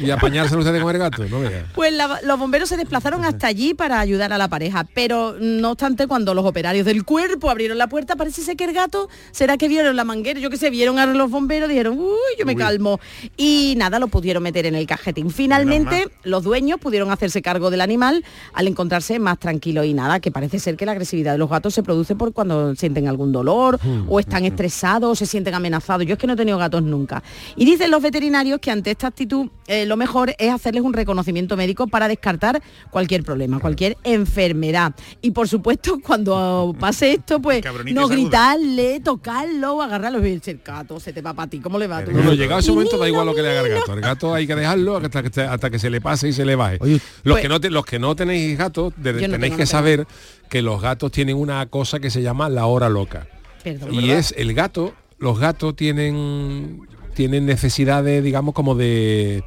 [0.00, 1.38] Y apañárselo ustedes con el gato, no.
[1.74, 5.70] Pues la- los bomberos se desplazaron hasta allí para ayudar a la pareja, pero no
[5.72, 9.56] obstante cuando los operarios del cuerpo abrieron la puerta, parece ser que el gato, será
[9.56, 12.54] que vieron la manguera, yo que sé, vieron a los bomberos, dijeron, uy, yo me
[12.56, 13.00] calmo.
[13.36, 15.30] Y nada, lo pudieron meter en el cajetín.
[15.30, 20.30] Finalmente, los dueños pudieron hacerse cargo del animal al encontrarse más tranquilo y nada, que
[20.30, 23.78] parece ser que la agresividad de los gatos se produce por cuando sienten algún dolor
[24.08, 26.06] o están estresados o se sienten amenazados.
[26.06, 27.22] Yo es que no he tenido gatos nunca.
[27.56, 31.56] Y dicen los veterinarios que ante esta actitud eh, lo mejor es hacerles un reconocimiento
[31.56, 34.94] médico para descartar cualquier problema, cualquier enfermedad.
[35.20, 38.14] Y por supuesto, cuando pase esto, pues no aguda.
[38.14, 42.04] gritarle, tocarlo, agarrarlo y decir, gato, se te va para ti, ¿cómo le va?
[42.04, 42.12] tú?".
[42.12, 43.92] No, no, llegado ese momento da igual lo que le haga el gato.
[43.94, 46.44] El gato hay que dejarlo hasta que, se- hasta que se le pase y se
[46.44, 46.78] le baje.
[46.80, 49.56] Oye, los, pues- que no te- los que no tenéis gatos, de- no tenéis tengo,
[49.56, 50.06] que saber
[50.48, 53.26] que los gatos tienen una cosa que se llama la hora loca.
[53.62, 53.94] Perdón.
[53.94, 56.80] Y es el gato, los gatos tienen
[57.14, 59.44] tienen necesidades, digamos, como de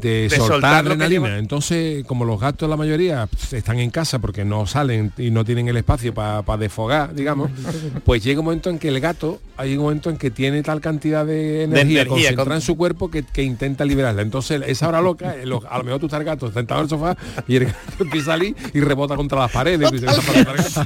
[0.00, 1.38] de, De soltar, adrenalina.
[1.38, 5.68] Entonces, como los gatos la mayoría están en casa porque no salen y no tienen
[5.68, 7.50] el espacio para desfogar, digamos,
[8.04, 10.80] pues llega un momento en que el gato, hay un momento en que tiene tal
[10.80, 14.22] cantidad de energía, energía, concentrada con- en su cuerpo que, que intenta liberarla.
[14.22, 16.84] Entonces, esa hora loca, eh, lo- a lo mejor tú estás el gato sentado en
[16.84, 19.88] el sofá y el gato empieza a salir y rebota contra las paredes.
[19.90, 20.80] y dice, "¿Qué está pasando al gato?".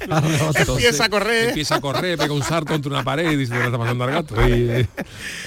[0.59, 1.49] Entonces, Empieza a correr.
[1.49, 4.11] Empieza a correr, pega un salto contra una pared y dice, ¿qué está pasando al
[4.11, 4.35] gato?
[4.49, 4.87] Y, eh,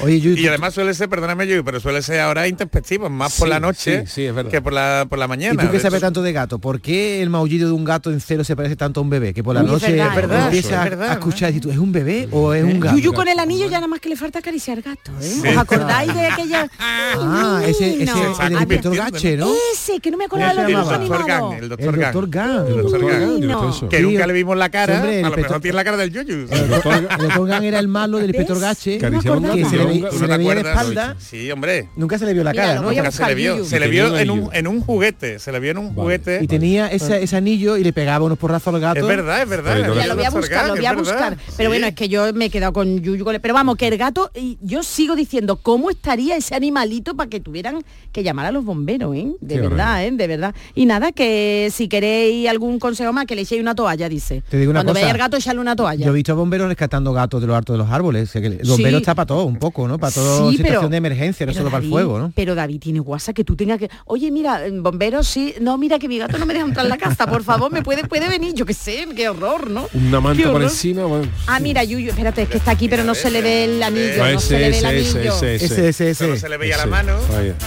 [0.02, 3.48] Oye, Yuyu, Y además suele ser, perdóname yo, pero suele ser ahora introspectivo, más por
[3.48, 4.52] la noche sí, sí, es verdad.
[4.52, 5.62] que por la por la ¿y mañana.
[5.64, 6.60] tú que De sabes tanto de gato?
[6.60, 9.34] ¿Por qué el maullido de un gato en cero se parece tanto a un bebé?
[9.34, 11.78] Que por la noche verdad, es verdad, empieza es verdad, a escuchar y tú, ¿es
[11.78, 12.96] un bebé o es un gato?
[12.98, 15.24] Yuyu con el anillo ya nada más que le falta acariciar gato, ¿eh?
[15.24, 15.48] Sí.
[15.50, 16.70] ¿Os acordáis de aquella?
[16.80, 18.14] Ah, ese, ese
[18.46, 19.52] el inspector Gache, ¿no?
[19.74, 21.56] Ese, que no me acordaba ¿Cómo de los Gang, animados.
[21.56, 22.30] el doctor Gang.
[22.30, 22.68] Gang.
[22.68, 23.90] el doctor Gang, el doctor eso.
[23.90, 26.48] Que nunca le vimos la cara, a lo mejor tiene la cara del Yuyu.
[26.50, 28.60] El doctor, Gang era el malo del inspector.
[28.60, 31.16] Gache, Que se le, Yo ve- nunca- se ¿No le te veía de espalda.
[31.20, 31.90] Sí, hombre.
[31.96, 32.92] Nunca se le vio la cara, ¿no?
[33.28, 33.66] Se le vio.
[33.66, 35.40] Se le vio en un, en un juguete.
[35.40, 36.02] Se le vio en un Vale.
[36.02, 36.40] juguete.
[36.44, 39.00] Y tenía ese, ese anillo y le pegaba unos porrazos al gato.
[39.00, 39.74] Es verdad, es verdad.
[39.76, 41.38] Pero el Ya lo voy a buscar, lo voy a buscar.
[41.58, 41.68] Pero Sí.
[41.68, 43.24] bueno, es que yo me he quedado con Yuyu.
[43.24, 47.16] con el- Pero vamos, que el gato, y yo sigo diciendo, ¿cómo estaría ese animalito
[47.16, 49.32] para que tuvieran que llamar a los bomberos, eh?
[49.42, 50.12] De Qué verdad, ¿eh?
[50.12, 50.56] De verdad.
[50.74, 54.44] Y nada, que si queréis algún consejo más, que le echéis una toalla, dice.
[54.50, 55.02] Te digo una Cuando cosa.
[55.02, 56.06] veáis al gato, echarle una toalla.
[56.06, 58.36] Yo he visto a bomberos rescatando gatos de los hartos de los árboles.
[58.36, 59.02] El bombero Sí.
[59.02, 59.98] está para todo, un poco, ¿no?
[59.98, 62.32] Para toda Sí, situación pero- de emergencia, no solo para el fuego, ¿no?
[62.36, 63.90] Pero David tiene WhatsApp que tú tengas que.
[64.06, 65.54] Oye, mira, bomberos sí.
[65.60, 67.26] No, mira que mi gato no me deja entrar en la casa.
[67.28, 68.54] Por favor, me puede, puede venir.
[68.54, 69.88] Yo qué sé, qué horror, ¿no?
[69.94, 73.16] Una manta por encima, bueno, Ah, mira, Yuyu, espérate, es que está aquí, pero no
[73.16, 74.32] se le ve el anillo.
[74.34, 75.34] No se le ve el ese, anillo.
[75.34, 76.26] ese, ese, Ese, ese, ese.
[76.26, 76.90] Solo se le veía la Ese.
[76.92, 77.18] mano.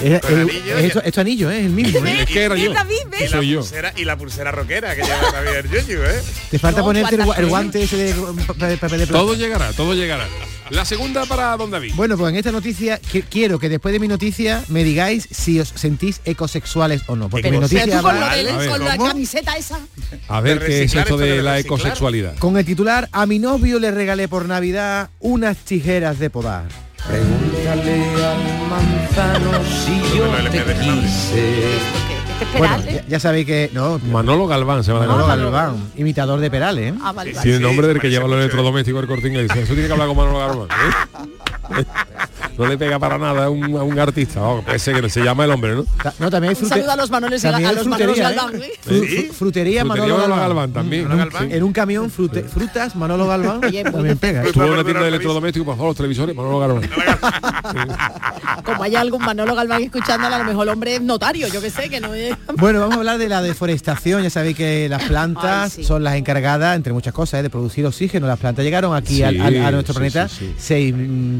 [0.02, 0.20] Es,
[1.04, 1.98] es- anillo es el mismo.
[2.06, 2.72] Es que era Es yo.
[2.72, 3.20] David, ¿ves?
[3.20, 3.58] Y la, Soy yo.
[3.60, 6.22] pulsera, y la pulsera rockera que lleva también el Yuyu, ¿eh?
[6.50, 8.14] Te falta No, ponerte el, gua- el ¿cuántas guante ese de
[8.46, 9.20] papel de, papel de plata.
[9.24, 10.26] Todo llegará, todo llegará.
[10.70, 11.92] La segunda para Don David.
[11.94, 15.58] Bueno, pues en esta noticia que- quiero que después de mi noticia me digáis si
[15.60, 17.28] os sentís ecosexuales o no.
[17.28, 19.78] Porque mi noticia tú con, va ver, la camiseta esa.
[20.28, 22.36] A ver qué es esto de de la ecosexualidad.
[22.38, 26.66] con el titular A mi novio le regalé por Navidad unas tijeras de podar.
[27.06, 29.52] Pregúntale al manzano
[29.84, 30.64] si yo te
[32.56, 33.70] Bueno, ya, ya sabéis que...
[33.72, 35.38] No, Manolo Galván se va a Manolo llamar.
[35.52, 36.98] Galván, imitador de Perales, ¿eh?
[37.02, 37.42] Ah, vale, vale.
[37.42, 39.50] Tiene el nombre del que lleva los electrodomésticos del corte inglés.
[39.54, 40.68] Eso tiene que hablar con Manolo Galván.
[40.68, 41.84] ¿eh?
[42.58, 44.40] No le pega para nada a un, a un artista.
[44.64, 45.84] Puede ser que se llama el hombre, ¿no?
[46.18, 48.34] No, también hay Un saludo a los Manoles a, los Manolos frutería, ¿eh?
[48.34, 48.72] Galván, ¿eh?
[48.80, 48.90] Sí.
[48.90, 50.38] fru- frutería Manolo Frutería Manolo Galván.
[50.40, 51.54] Galván también, un, Sí.
[51.54, 54.42] en un camión frute- frutas Manolo Galván muy también pega.
[54.42, 54.46] ¿eh?
[54.48, 56.90] Estuvo en una tienda de electrodomésticos, favor, los televisores, Manolo Galván.
[58.64, 61.70] Como haya algún Manolo Galván escuchándola, a lo mejor el hombre es notario, yo que
[61.70, 62.27] sé, que no es...
[62.56, 64.22] Bueno, vamos a hablar de la deforestación.
[64.22, 65.84] Ya sabéis que las plantas Ay, sí.
[65.84, 67.42] son las encargadas, entre muchas cosas, ¿eh?
[67.44, 68.26] de producir oxígeno.
[68.26, 70.92] Las plantas llegaron aquí Sí, al- al- a nuestro sí, planeta sí, sí.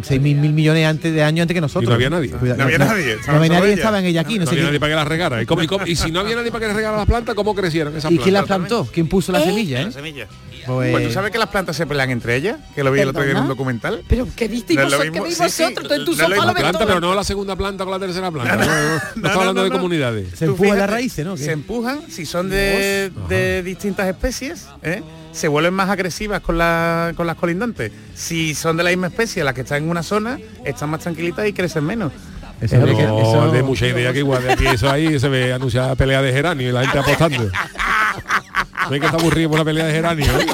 [0.03, 1.85] 6 mil mil millones antes de años antes que nosotros.
[1.85, 2.31] Y no había nadie.
[2.31, 3.75] No había nadie, No, había nadie, ella.
[3.75, 4.39] estaba en ella aquí.
[4.39, 5.43] No, No sé había nadie para que las regara.
[5.43, 7.35] ¿Y, cómo- y cómo- y si no había nadie para que les regara las plantas,
[7.35, 8.69] ¿cómo crecieron esas ¿Y quién las plantas?
[8.69, 8.91] plantó?
[8.93, 9.45] ¿Quién puso la ¿Eh?
[9.45, 9.83] semilla?
[9.83, 9.93] La eh?
[9.93, 10.27] semilla.
[10.69, 13.09] Pues- Pues tú sabes que las plantas se pelean entre ellas, que lo vi el
[13.09, 13.55] otro día en un ¿Perdona?
[13.55, 14.03] documental.
[14.09, 15.05] Pero ¿qué visteis No vosotros?
[15.07, 15.89] ¿Qué mismo, veis sí, sí, vosotros?
[15.89, 16.45] Tú en tu no sofá mismo.
[16.47, 18.57] lo planta, pero no la segunda planta con la tercera planta.
[18.57, 20.29] No, no, no, no estamos no, hablando no, de comunidades.
[20.39, 21.35] Se Tú empuja fíjate, las raíces, ¿no?
[21.37, 21.45] ¿Qué?
[21.45, 25.03] Se empujan, si son de, de distintas especies, ¿eh?
[25.33, 27.93] se vuelven más agresivas con, la- con las colindantes.
[28.15, 31.47] Si son de la misma especie, las que están en una zona, están más tranquilitas
[31.47, 32.13] y crecen menos.
[32.61, 35.53] Eso No, que- eso- de mucha idea que igual de aquí eso ahí se ve
[35.53, 37.49] anunciada pelea de geranio y la gente apostando.
[38.87, 40.25] No hay que estar aburrido por una pelea de geranio.
[40.41, 40.47] ¿eh?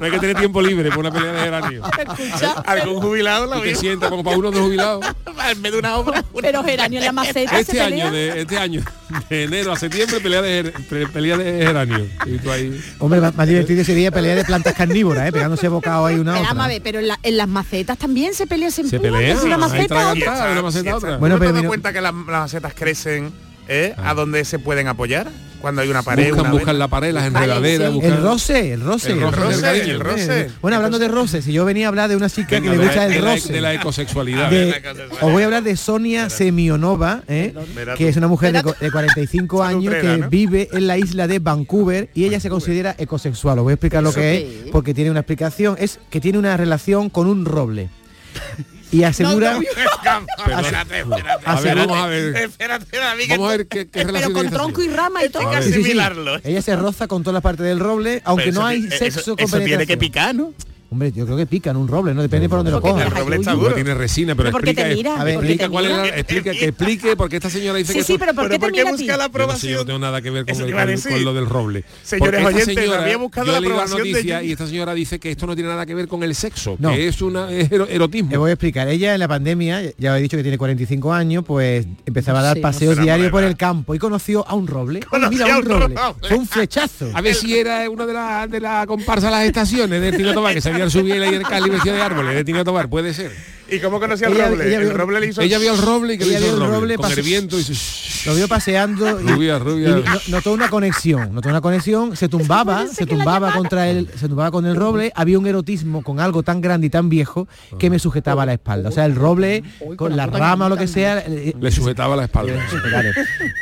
[0.00, 1.82] No hay que tener tiempo libre por una pelea de geranio.
[1.98, 5.04] Escucha, Algún jubilado te vi sienta como para uno de los jubilados.
[5.50, 6.24] en vez de una obra.
[6.40, 8.10] pero geranio en la maceta Este se año, pelea.
[8.10, 8.82] de, este año,
[9.30, 10.64] de enero a septiembre, pelea de,
[11.12, 12.06] pelea de geranio.
[12.26, 12.80] Y tú ahí.
[12.98, 15.32] Hombre, más, divertido sería pelea de plantas carnívoras, ¿eh?
[15.32, 16.66] pegándose bocado ahí una a Pero, otra.
[16.68, 20.14] ver, pero en, la- en las macetas también se pelea, se Se pelea, una maceta.
[20.94, 21.16] otra.
[21.18, 23.32] Bueno, pero pero mira- cuenta que las, las macetas crecen
[23.68, 23.94] ¿eh?
[23.96, 24.10] Ah.
[24.10, 25.30] a donde se pueden apoyar?
[25.60, 26.26] Cuando hay una pared.
[26.26, 27.88] Buscan, una buscan la pared, las Vale, enredaderas.
[27.92, 27.94] sí.
[27.94, 29.12] buscan- El roce, el roce.
[29.12, 29.84] El roce, el cariño.
[29.94, 30.50] el roce.
[30.60, 32.78] Bueno, hablando de roce, si yo venía a hablar de una chica que le de
[32.78, 33.52] gusta la- el de la- roce.
[33.52, 34.50] de la ecosexualidad.
[34.50, 34.74] de-
[35.20, 37.54] os voy a hablar de Sonia Semionova, ¿eh?
[37.96, 40.28] Que es una mujer de, co- de 45 Salud años que ¿no?
[40.28, 43.58] vive en la isla de Vancouver y ella se considera ecosexual.
[43.60, 44.70] Os voy a explicar lo ¿Eso que es?
[44.72, 45.76] porque tiene una explicación.
[45.78, 47.88] Es que tiene una relación con un roble.
[48.92, 49.58] Y asegura...
[49.58, 51.42] espérate, espérate.
[51.44, 52.36] A ver, vamos a ver.
[52.36, 55.48] Espérate, David, que Vamos a ver qué, qué Pero con tronco y rama y todo.
[55.48, 55.80] Hay que Sí, sí, sí.
[55.80, 56.40] asimilarlo.
[56.44, 59.44] Ella se roza con todas las partes del roble, aunque no hay sexo eso, con
[59.44, 60.52] eso tiene que picar, ¿no?
[60.92, 62.20] Hombre, yo creo que pican un roble, ¿no?
[62.20, 63.74] Depende por donde lo te- El roble está duro.
[63.74, 65.18] tiene resina, pero ¿Pero explica, te mira?
[65.18, 66.02] A ver, ¿Por qué explica te cuál es mira?
[66.02, 68.60] la, explica que explique porque esta señora dice Sí, que sí, pero ¿por qué te
[68.60, 69.06] ¿por qué busca ti?
[69.06, 69.86] la Yo no sé, yo no aprobación?
[69.86, 71.84] tengo nada que ver con, el- lo del roble.
[72.02, 75.18] Señores oyentes, señora- había buscado yo la leído la aprobación de y esta señora dice
[75.18, 76.90] que esto no tiene nada que ver con el sexo, No.
[76.92, 78.30] que es una es erotismo.
[78.30, 78.86] Le voy a explicar.
[78.88, 82.56] Ella en la pandemia, ya he dicho que tiene 45 años, pues empezaba a dar
[82.56, 85.00] Sí, paseos diarios por el campo y conoció a un roble.
[85.30, 85.94] Mira, a un roble.
[86.28, 87.10] Fue un flechazo.
[87.14, 90.32] A ver si era una de las de la comparsa de las estaciones de Tino
[90.52, 93.32] que salía subir y el Cali vestido de árboles de Tino Tobar, puede ser.
[93.70, 94.68] ¿Y cómo conocía al Ella- roble?
[94.68, 95.40] ella el vio- roble le hizo...
[95.40, 97.58] Ella vio el roble y que le hizo el el roble, roble, con el viento
[97.58, 99.88] y su- Lo vio paseando y, Rubia, rubia.
[99.88, 104.28] y no- notó una conexión, notó una conexión, se tumbaba, se tumbaba contra el, se
[104.28, 107.88] tumbaba con el roble, había un erotismo con algo tan grande y tan viejo que
[107.88, 108.90] me sujetaba la espalda.
[108.90, 109.64] O sea, el roble
[109.96, 112.52] con la rama o lo que sea, eh, le sujetaba la espalda.
[112.90, 113.08] Claro.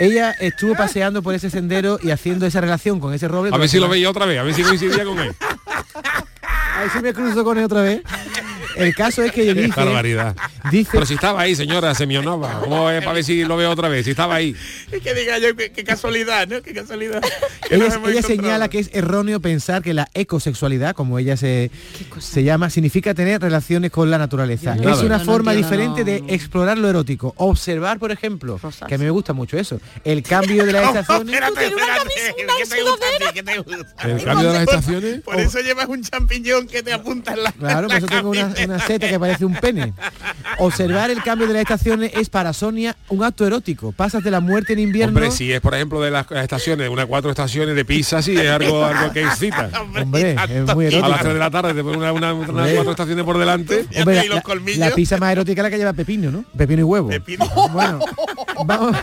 [0.01, 3.55] Ella estuvo paseando por ese sendero y haciendo esa relación con ese roble.
[3.55, 5.31] A ver si lo veía otra vez, a ver si coincidía con él.
[6.81, 8.01] A ver si me cruzo con él otra vez.
[8.77, 10.37] El caso es que yo dice, barbaridad.
[10.71, 13.89] dice Pero si estaba ahí, señora Semionova, ¿cómo es para ver si lo veo otra
[13.89, 14.05] vez?
[14.05, 14.55] Si estaba ahí.
[14.93, 16.63] Y que diga yo, qué, qué casualidad, ¿no?
[16.63, 17.23] Qué casualidad.
[17.69, 21.71] Que ella, señala que es erróneo pensar que la ecosexualidad, como ella se,
[22.19, 24.75] se llama, significa tener relaciones con la naturaleza.
[24.75, 26.05] No es una forma No, diferente no.
[26.07, 27.33] de explorar lo erótico.
[27.37, 28.89] Observar, por ejemplo, Rosas.
[28.89, 31.41] que a mí me gusta mucho eso, el cambio de las estaciones.
[34.03, 35.21] El cambio de las estaciones.
[35.23, 38.53] Por eso llevas un champiñón que te apunta en la Claro, por eso tengo una,
[38.71, 39.93] una seta que parece un pene.
[40.59, 43.93] Observar el cambio de las estaciones es para Sonia un acto erótico.
[43.93, 45.17] Pasas de la muerte en invierno.
[45.19, 48.51] Hombre, si es por ejemplo de las estaciones, una cuatro estaciones de pizza, sí, es
[48.51, 49.71] algo, algo que excita.
[50.01, 51.09] Hombre, es muy A erótico.
[51.09, 52.75] las 3 de la tarde te ponen una, una, unas Hombre.
[52.75, 53.87] cuatro estaciones por delante.
[53.99, 54.79] Hombre, la, y los la- colmillos.
[54.79, 56.45] la pizza más erótica es la que lleva pepino, ¿no?
[56.57, 57.09] Pepino y huevo.
[57.09, 57.47] Pepino.
[57.73, 58.01] Bueno,
[58.65, 58.97] vamos.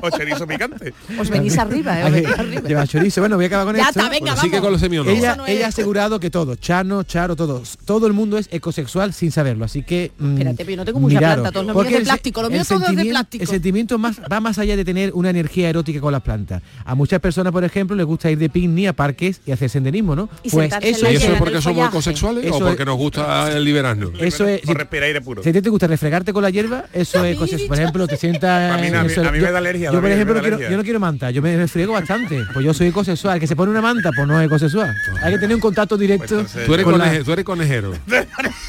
[0.00, 0.94] o chorizo picante.
[1.18, 2.68] Os venís arriba, eh, os venís arriba.
[2.68, 3.20] Lleva chorizo.
[3.20, 4.00] Bueno, voy a acabar con Ya esto.
[4.00, 5.16] está, venga, Bueno, sigue con los semionovas.
[5.18, 9.12] Ella, no ella ha asegurado que todo, Chano, Charo, todos, todo el mundo es ecosexual
[9.12, 9.64] sin saberlo.
[9.64, 10.12] Así que.
[10.18, 11.50] mm, Espérate, pero yo no tengo mucha miraros.
[11.50, 13.42] planta, de plástico, lo mío todo es de sentimiento- plástico.
[13.42, 16.62] El sentimiento más, va más allá de tener una energía erótica con las plantas.
[16.84, 20.16] A muchas personas, por ejemplo, les gusta ir de picnic a parques y hacer senderismo,
[20.16, 20.28] ¿no?
[20.42, 22.96] Y Pues eso ¿Y es, eso es porque somos ecosexuales Eso o es- porque nos
[22.96, 24.10] gusta el liberarnos?
[24.18, 24.60] eso es.
[24.62, 25.42] Por Si, respirar aire puro.
[25.42, 27.68] si a ti te gusta refregarte con la hierba, eso es ecosexual.
[27.68, 28.72] Por ejemplo, te sientas.
[28.72, 31.00] A mí a a me Yo- da alergia, Yo, por ejemplo, quiero, yo no quiero
[31.00, 32.42] manta, yo me refriego bastante.
[32.52, 33.34] Pues yo soy ecosexual.
[33.34, 34.94] El que se pone una manta, pues no es ecosexual.
[35.22, 36.44] Hay que tener un contacto directo.
[36.52, 37.92] Pues tú eres conejero.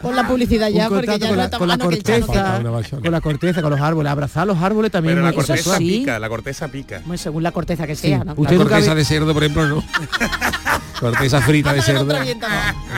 [0.00, 2.60] Con la publicidad ya, porque ya con la, con corteza,
[3.00, 4.10] con la corteza, con los árboles.
[4.10, 7.02] Abrazar los árboles también Pero la corteza pica, la corteza pica.
[7.04, 8.34] Bueno, según la corteza que sea, ¿no?
[8.36, 9.84] Usted La corteza de cerdo, por ejemplo, no.
[11.02, 12.06] corteza frita de cerdo.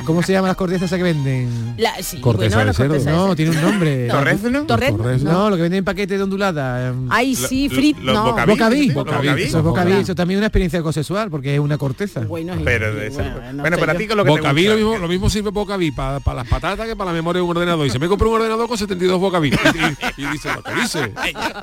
[0.05, 1.75] ¿Cómo se llaman las cortezas que venden?
[1.79, 2.89] La- sí, Corteza bueno, de cerdo.
[2.91, 3.37] corteza de No, cerdo.
[3.37, 4.09] tiene un nombre.
[4.11, 4.65] ¿Torrezno?
[4.67, 4.97] ¿Torrezno?
[4.99, 5.33] Torrezno.
[5.33, 6.89] No, lo que venden en paquete de ondulada.
[6.89, 8.25] em, Ay, sí, Lo- frit, los no.
[8.31, 8.51] bocaví.
[8.53, 8.91] Bocaví.
[8.93, 9.43] Bocaví.
[9.43, 12.21] Eso es bocaví, eso también es una experiencia ecosexual porque es una corteza.
[12.21, 13.41] Bueno, Pero de cerdo.
[13.41, 13.99] Bueno, sé pero a yo.
[13.99, 14.75] ti con lo que te Bocaví gusta.
[14.75, 17.51] lo mismo, lo mismo sirve Bocaví para las patatas que para la memoria de un
[17.57, 17.87] ordenador.
[17.87, 19.49] Y se me compré un ordenador con 72 Bocaví.
[19.51, 21.13] Y, y- y dice, lo que dice.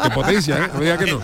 [0.04, 0.70] Qué potencia, ¿eh?
[0.74, 1.20] No diga que no.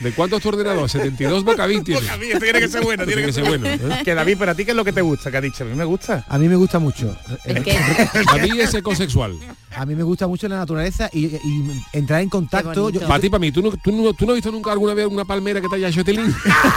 [0.00, 0.88] ¿De cuánto es tu ordenador?
[0.88, 2.00] 72 Bocaví tiene.
[2.00, 3.66] Bocaví, tiene que ser bueno, tiene que ser bueno.
[3.66, 3.78] ¿eh?
[4.04, 5.66] Que David, pero a ti qué es lo que te gusta, que ha dicho, a
[5.66, 6.24] mí me gusta.
[6.28, 7.16] A mí me gusta mucho.
[7.44, 7.76] ¿El Eh, qué?
[8.30, 9.34] A mí es ecosexual.
[9.74, 13.28] A mí me gusta mucho la naturaleza y, y entrar en contacto, yo- Para ti,
[13.28, 15.60] para mí, ¿tú no, tú, no, tú no has visto nunca alguna vez una palmera
[15.60, 16.32] que te haya hecho link?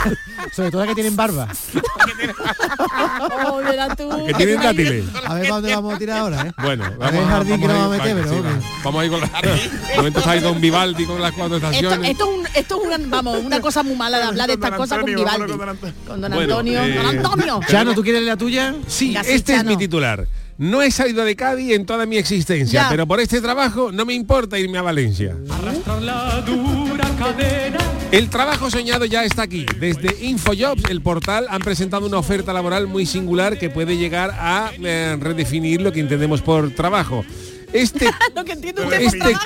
[0.55, 1.47] sobre todo las que tienen barba.
[3.21, 3.61] Oh,
[3.95, 4.25] tú.
[4.25, 5.05] Que tienen dátiles.
[5.25, 6.51] A ver para dónde vamos a tirar ahora, ¿eh?
[6.61, 8.45] Bueno, A ver, jardín que a nos ir- vamos a meter, pero ok.
[8.83, 9.29] Vamos a ir con la...
[9.97, 12.09] Momento está ahí Don Vivaldi con las cuatro Esto, estaciones.
[12.11, 14.71] esto es, un, esto es una, vamos, una cosa muy mala de hablar de estas
[14.71, 15.51] cosas con Vivaldi.
[15.51, 15.95] con Don Antonio.
[16.07, 16.83] Con Don Bueno, Antonio.
[16.83, 17.59] eh, Don Antonio.
[17.67, 18.75] Chano, ¿tú quieres la tuya?
[18.87, 20.27] Sí, este es mi titular.
[20.57, 22.89] No he salido de Cádiz en toda mi existencia, Ya.
[22.89, 25.37] pero por este trabajo no me importa irme a Valencia.
[28.11, 29.65] El trabajo soñado ya está aquí.
[29.79, 34.71] Desde Infojobs, el portal, han presentado una oferta laboral muy singular que puede llegar a
[34.83, 37.23] eh, redefinir lo que entendemos por trabajo.
[37.73, 39.37] Este, Lo que entiendo usted por este,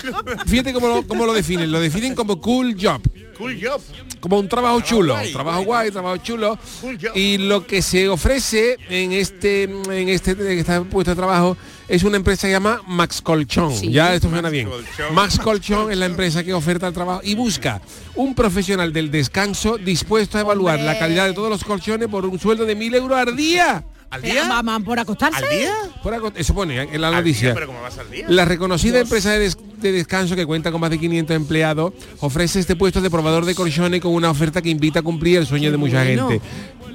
[0.47, 1.71] fíjate cómo lo, cómo lo definen.
[1.71, 3.01] Lo definen como cool job
[3.37, 3.81] Cool job.
[4.19, 5.33] como un trabajo chulo, guay.
[5.33, 6.57] trabajo guay, trabajo chulo.
[6.81, 7.11] Cool job.
[7.17, 11.57] Y lo que se ofrece en este en este, en este puesto de trabajo
[11.87, 13.75] es una empresa que se llama Max Colchón.
[13.75, 13.91] Sí.
[13.91, 14.69] Ya esto suena bien.
[14.69, 15.13] Colchón.
[15.15, 17.81] Max Colchón es la empresa que oferta el trabajo y busca
[18.15, 20.93] un profesional del descanso dispuesto a evaluar Hombre.
[20.93, 23.83] la calidad de todos los colchones por un sueldo de mil euros al día.
[24.13, 24.45] ¿Al Pero, día?
[24.47, 25.43] mamá, por acostarse.
[25.43, 25.73] ¿Al día?
[26.03, 27.53] Por aco- Eso pone en la día, noticia.
[27.55, 28.25] pero ¿cómo vas al día?
[28.29, 32.59] La reconocida empresa de, des- de descanso que cuenta con más de 500 empleados ofrece
[32.59, 35.71] este puesto de probador de colchones con una oferta que invita a cumplir el sueño
[35.71, 36.29] de mucha bueno.
[36.29, 36.45] gente.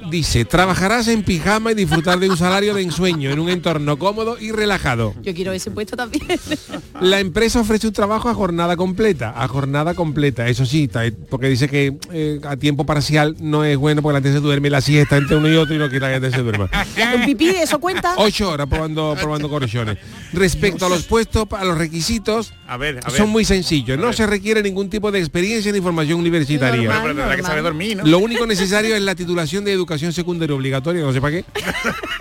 [0.09, 4.37] Dice, trabajarás en pijama y disfrutar de un salario de ensueño en un entorno cómodo
[4.39, 5.13] y relajado.
[5.21, 6.23] Yo quiero ese puesto también.
[7.01, 10.89] La empresa ofrece un trabajo a jornada completa, a jornada completa, eso sí,
[11.29, 14.69] porque dice que eh, a tiempo parcial no es bueno porque la gente se duerme
[14.69, 16.69] la siesta entre uno y otro y no quiere que la gente se duerma.
[17.15, 18.15] Un pipí, eso cuenta.
[18.17, 19.97] Ocho horas probando, probando colchones.
[20.33, 23.17] Respecto a los puestos, a los requisitos, A ver, a ver.
[23.17, 23.97] son muy sencillos.
[23.97, 26.89] No se requiere ningún tipo de experiencia ni formación universitaria.
[26.89, 28.05] Bueno, pero tendrá que saber dormir, ¿no?
[28.05, 31.45] Lo único necesario es la titulación de educación secundaria obligatoria, no sé para qué.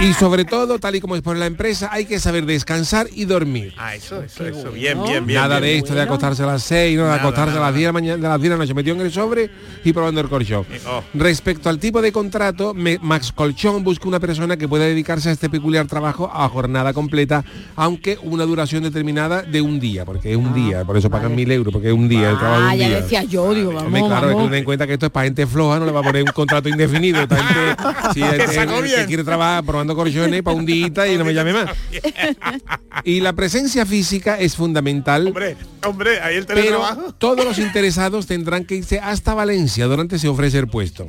[0.00, 3.72] Y sobre todo, tal y como expone la empresa, hay que saber descansar y dormir.
[3.78, 4.72] Ah, eso, eso, eso.
[4.72, 5.40] Bien, bien, bien.
[5.40, 5.74] Nada bien.
[5.74, 7.82] de esto de acostarse a las 6, no, de Nada, acostarse nada, a las 10
[7.82, 9.50] de la mañana, de las 10 de la noche, metido en el sobre
[9.84, 10.66] y probando el colchón.
[10.88, 11.02] oh.
[11.14, 15.32] Respecto al tipo de contrato, me- Max Colchón busca una persona que pueda dedicarse a
[15.32, 17.44] este peculiar trabajo a jornada completa,
[17.76, 21.50] aunque una duración determinada de un día, porque es un día, por eso pagan mil
[21.52, 23.00] euros, porque es un día, el trabajo de Ah, un ya día.
[23.02, 24.44] decía yo, digo, vamos, Hombre, claro, hay que vamos.
[24.46, 26.32] tener en cuenta que esto es para gente floja, no le va a poner un
[26.32, 27.20] contrato indefinido.
[27.20, 27.36] Gente,
[28.14, 28.20] si
[28.66, 31.70] sacó que quiere trabajar probando colchones para un día y no me llame más.
[33.04, 35.28] Y la presencia física es fundamental.
[35.28, 37.14] Hombre, hombre, ahí el Pero teletrabajo.
[37.18, 41.08] todos los interesados tendrán que irse hasta Valencia durante se ofrece el puesto.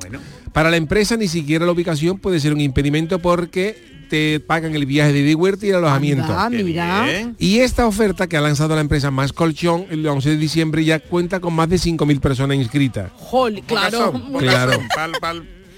[0.00, 0.20] Bueno,
[0.52, 4.86] Para la empresa ni siquiera la ubicación puede ser un impedimento porque te pagan el
[4.86, 6.34] viaje de ida y vuelta y el alojamiento.
[6.50, 7.06] Mira.
[7.38, 11.00] Y esta oferta que ha lanzado la empresa Más Colchón el 11 de diciembre ya
[11.00, 13.10] cuenta con más de 5.000 personas inscritas.
[13.16, 14.12] Jol, claro.
[14.38, 14.72] Claro.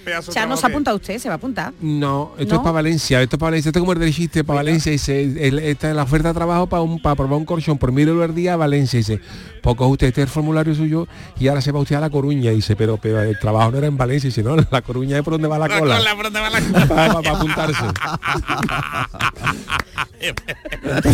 [0.07, 1.73] Para pedazo de Ya no trabajo se que- apunta usted, se va a apuntar.
[1.81, 2.61] No, esto ¿No?
[2.61, 4.93] es para Valencia, esto es para Valencia, esto es como el del chiste para Valencia,
[4.93, 7.91] dice, el- esta es la oferta de trabajo para un para probar un colchón por
[7.93, 9.21] mil euros al día a Valencia, dice,
[9.63, 11.09] poco usted este es el formulario suyo
[11.41, 13.87] y ahora se va usted a la Coruña, dice, pero, pero el trabajo no era
[13.89, 15.97] en Valencia, dice, no, la Coruña es por donde va la La cola.
[15.99, 17.85] cola, ¿por dónde va la Para, para apuntarse.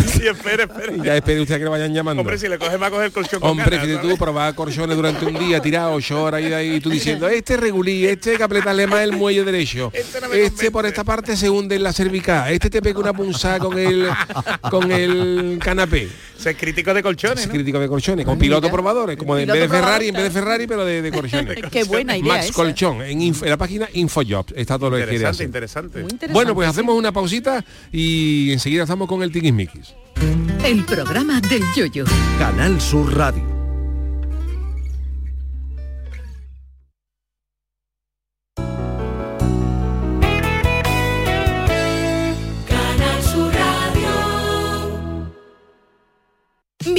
[0.07, 0.97] Sí, espere, espere.
[1.03, 2.21] Ya espere usted que le vayan llamando.
[2.21, 4.95] Hombre, si le coge va a coger el colchón con Hombre, fíjate tú, probar colchones
[4.95, 8.31] durante un día, tirar ocho horas y de ahí tú diciendo, este es regulí, este
[8.31, 8.43] hay que
[8.83, 11.93] apretarle más el muelle derecho, Este no este por esta parte se hunde en la
[11.93, 14.07] cervical, este te pega una punzada con el
[14.69, 16.09] con el canapé.
[16.37, 17.53] Ser crítico de colchones, Es ¿no?
[17.53, 20.23] crítico de colchones, con piloto probadores, como de, en vez de Ferrari, probador, en vez
[20.23, 21.57] de Ferrari, pero de, de colchones.
[21.71, 22.53] Qué buena idea Max esa.
[22.53, 25.45] Colchón, en, la página Infojobs, está todo lo que quiere Interesante, hacer.
[25.45, 26.01] interesante.
[26.01, 26.33] Muy interesante.
[26.33, 29.93] Bueno, pues hacemos una pausita y enseguida estamos con el tiquismiquis.
[30.65, 32.05] El programa del yoyo.
[32.39, 33.52] Canal Sur Radio.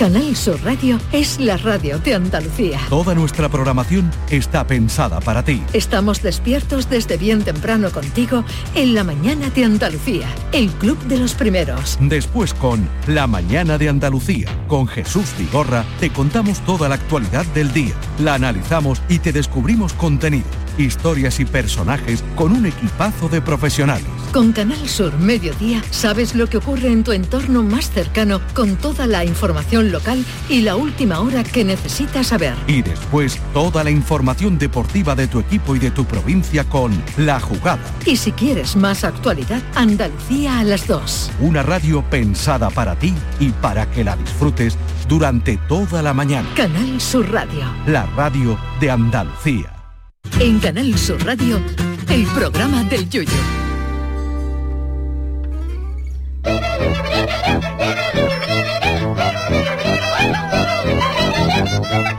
[0.00, 2.80] Canal Sur Radio es la radio de Andalucía.
[2.88, 5.62] Toda nuestra programación está pensada para ti.
[5.74, 8.42] Estamos despiertos desde bien temprano contigo
[8.74, 11.98] en la mañana de Andalucía, el club de los primeros.
[12.00, 17.70] Después con La Mañana de Andalucía, con Jesús Vigorra, te contamos toda la actualidad del
[17.70, 20.48] día, la analizamos y te descubrimos contenido,
[20.80, 24.06] historias y personajes con un equipazo de profesionales.
[24.32, 29.06] Con Canal Sur Mediodía sabes lo que ocurre en tu entorno más cercano con toda
[29.06, 32.54] la información local y la última hora que necesitas saber.
[32.66, 37.40] Y después toda la información deportiva de tu equipo y de tu provincia con La
[37.40, 37.82] Jugada.
[38.06, 41.30] Y si quieres más actualidad, Andalucía a las 2.
[41.40, 44.78] Una radio pensada para ti y para que la disfrutes
[45.08, 46.48] durante toda la mañana.
[46.54, 47.64] Canal Sur Radio.
[47.86, 49.79] La radio de Andalucía.
[50.24, 51.60] En Canal Sur Radio,
[52.08, 53.30] el programa del Yoyo.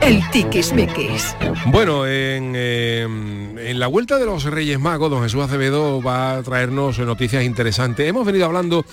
[0.00, 1.36] El tiquismiquis.
[1.66, 6.42] Bueno, en, eh, en la vuelta de los Reyes Magos, don Jesús Acevedo va a
[6.42, 8.08] traernos noticias interesantes.
[8.08, 8.84] Hemos venido hablando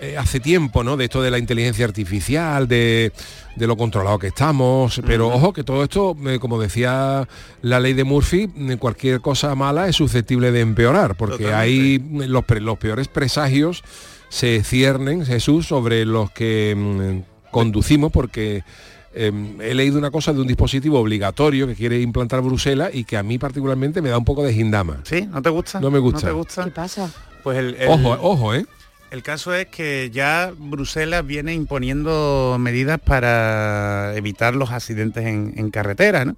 [0.00, 0.96] eh, hace tiempo, ¿no?
[0.96, 3.12] De esto de la inteligencia artificial, de,
[3.56, 7.26] de lo controlado que estamos, pero ojo que todo esto, eh, como decía
[7.62, 12.44] la ley de Murphy, eh, cualquier cosa mala es susceptible de empeorar, porque hay los,
[12.44, 13.82] pre- los peores presagios
[14.28, 18.62] se ciernen, Jesús, sobre los que mm, conducimos, porque
[19.14, 19.32] eh,
[19.62, 23.22] he leído una cosa de un dispositivo obligatorio que quiere implantar Bruselas y que a
[23.22, 25.00] mí particularmente me da un poco de gindama.
[25.04, 25.22] ¿Sí?
[25.30, 25.80] ¿No te gusta?
[25.80, 26.20] No me gusta.
[26.20, 26.64] ¿No te gusta?
[26.64, 27.10] ¿Qué pasa?
[27.42, 28.66] Pues el, el- Ojo, ojo, ¿eh?
[29.10, 36.26] El caso es que ya Bruselas viene imponiendo medidas para evitar los accidentes en, carretera,
[36.26, 36.36] ¿no?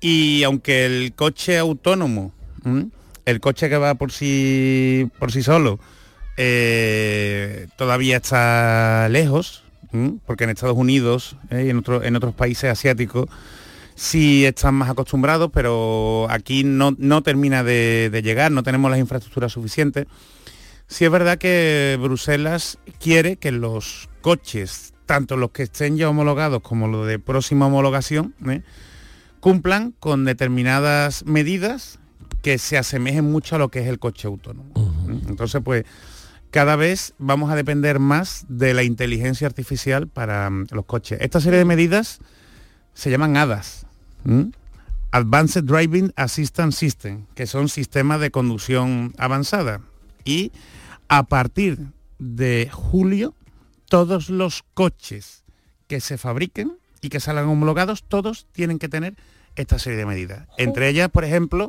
[0.00, 2.32] Y aunque el coche autónomo,
[3.26, 5.78] el coche que va por sí, por sí solo,
[6.38, 9.62] eh, todavía está lejos,
[10.24, 11.64] porque en Estados Unidos ¿eh?
[11.66, 13.26] y en, otro- en otros países asiáticos
[13.94, 19.52] sí están más acostumbrados, pero aquí no, no termina de llegar, no tenemos las infraestructuras
[19.52, 20.06] suficientes.
[20.90, 26.62] Sí es verdad que Bruselas quiere que los coches, tanto los que estén ya homologados
[26.62, 28.62] como los de próxima homologación, ¿eh?
[29.38, 32.00] cumplan con determinadas medidas
[32.42, 34.72] que se asemejen mucho a lo que es el coche autónomo.
[35.08, 35.20] ¿eh?
[35.28, 35.84] Entonces, pues,
[36.50, 41.20] cada vez vamos a depender más de la inteligencia artificial para mm, los coches.
[41.22, 42.18] Esta serie de medidas
[42.94, 43.86] se llaman ADAS.
[44.24, 44.50] ¿m?
[45.12, 49.82] Advanced Driving Assistance System, que son sistemas de conducción avanzada.
[50.24, 50.50] Y
[51.10, 51.88] a partir
[52.20, 53.34] de julio,
[53.88, 55.42] todos los coches
[55.88, 59.16] que se fabriquen y que salgan homologados, todos tienen que tener
[59.56, 60.46] esta serie de medidas.
[60.56, 61.68] Entre ellas, por ejemplo,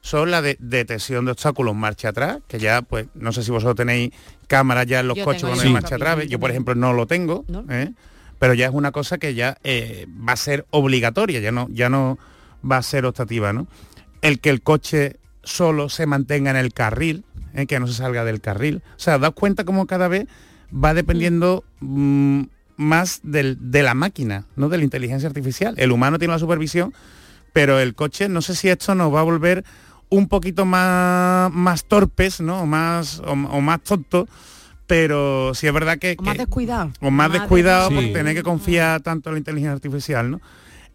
[0.00, 3.76] son la de detección de obstáculos marcha atrás, que ya, pues, no sé si vosotros
[3.76, 4.10] tenéis
[4.46, 6.26] cámaras ya en los Yo coches ya el un marcha atrás.
[6.26, 7.44] Yo, por ejemplo, no lo tengo.
[7.46, 7.66] ¿No?
[7.68, 7.92] ¿eh?
[8.38, 11.90] Pero ya es una cosa que ya eh, va a ser obligatoria, ya no, ya
[11.90, 12.18] no
[12.64, 13.66] va a ser optativa, ¿no?
[14.22, 17.24] El que el coche solo se mantenga en el carril,
[17.66, 18.82] que no se salga del carril.
[18.96, 20.26] O sea, daos cuenta cómo cada vez
[20.72, 22.42] va dependiendo mm,
[22.76, 24.68] más del- de la máquina, ¿no?
[24.68, 25.74] De la inteligencia artificial.
[25.78, 26.92] El humano tiene la supervisión,
[27.52, 29.64] pero el coche, no sé si esto nos va a volver
[30.10, 32.62] un poquito más, más torpes, ¿no?
[32.62, 34.28] O más, o, o más tontos,
[34.86, 36.16] pero sí es verdad que...
[36.18, 36.92] O más que- descuidado.
[37.00, 38.12] o más descuidado Sí.
[38.12, 40.40] tener que confiar tanto en la inteligencia artificial, ¿no?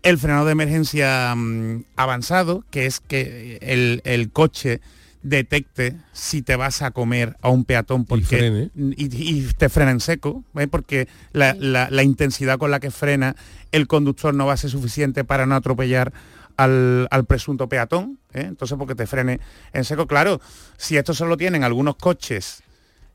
[0.02, 4.82] El frenado de emergencia mm, avanzado, que es que el, el coche
[5.24, 8.70] detecte si te vas a comer a un peatón porque frene.
[8.76, 10.68] y, y te frena en seco, ¿eh?
[10.68, 13.36] porque la, la- la intensidad con la que frena
[13.72, 16.14] el conductor no va a ser suficiente para no atropellar
[16.58, 18.46] al, al presunto peatón, ¿eh?
[18.48, 19.40] entonces porque te frene
[19.74, 20.06] en seco.
[20.08, 20.40] Claro,
[20.78, 22.62] si esto solo tienen algunos coches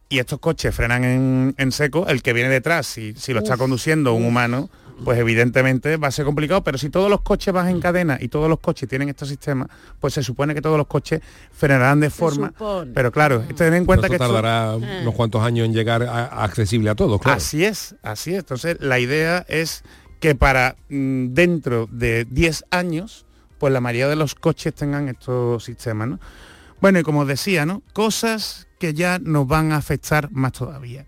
[0.09, 3.53] y estos coches frenan en, en seco, el que viene detrás, si, si lo está
[3.55, 4.71] Uf, conduciendo un humano,
[5.05, 8.29] pues evidentemente va a ser complicado, pero si todos los coches van en cadena y
[8.29, 9.69] todos los coches tienen estos sistemas,
[10.01, 11.21] pues se supone que todos los coches
[11.53, 12.53] frenarán de forma.
[12.95, 16.45] Pero claro, ten en cuenta que esto- tardará unos cuantos años en llegar a- a
[16.45, 17.37] accesible a todos, claro.
[17.37, 18.41] Así es, así es.
[18.41, 19.83] Entonces, la idea es
[20.21, 23.25] que para mm, dentro de 10 años,
[23.59, 26.21] pues la mayoría de los coches tengan estos sistemas, ¿no?
[26.81, 27.83] Bueno, y como os decía, ¿no?
[27.93, 31.07] Cosas que ya nos van a afectar más todavía.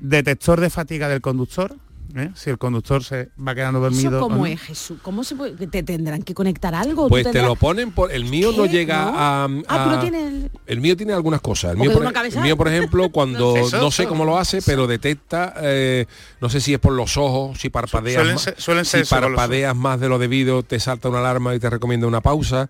[0.00, 1.76] Detector de fatiga del conductor,
[2.16, 2.30] ¿eh?
[2.34, 4.10] si el conductor se va quedando dormido.
[4.10, 4.46] ¿Eso cómo no.
[4.46, 4.98] es, Jesús?
[5.02, 5.66] ¿Cómo se puede?
[5.66, 7.04] ¿Te tendrán que conectar algo?
[7.04, 9.12] ¿Tú Pues te lo ponen por el mío no llega ¿No?
[9.18, 11.72] a, Ah, pero tiene el- el mío tiene algunas cosas.
[11.72, 14.60] El mío, por, uno el cabeza- mío, por ejemplo, cuando no sé cómo lo hace,
[14.62, 16.06] pero detecta, eh,
[16.40, 19.10] no sé si es por los ojos, si parpadeas, Suelen más, ser- suelen ser si
[19.10, 22.68] parpadeas más de lo debido, te salta una alarma y te recomienda una pausa.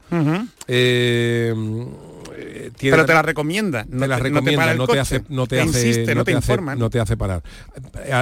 [0.69, 1.55] Eh,
[2.55, 3.85] eh, tiene- Pero te la recomienda.
[3.85, 6.81] te la recomienda, no te hace, no te, hace, no te hace- informa, ¿no?
[6.83, 7.43] no te hace parar.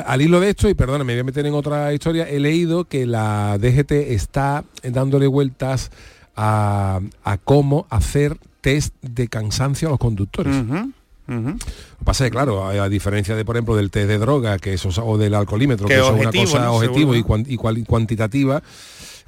[0.06, 2.84] Al hilo de esto, y perdona, me voy a meter en otra historia, he leído
[2.84, 5.90] que la DGT está dándole vueltas
[6.36, 10.54] a, a cómo hacer test de cansancio a los conductores.
[10.56, 10.92] Ujú.
[11.28, 14.58] Lo que pasa es claro, a, a diferencia de, por ejemplo, del test de droga,
[14.58, 16.74] que eso, es- o del alcoholímetro, Que es una cosa ¿no?
[16.74, 17.26] objetivo Seguro, y, ¿no?
[17.26, 18.62] cuan- y cual- y cuantitativa,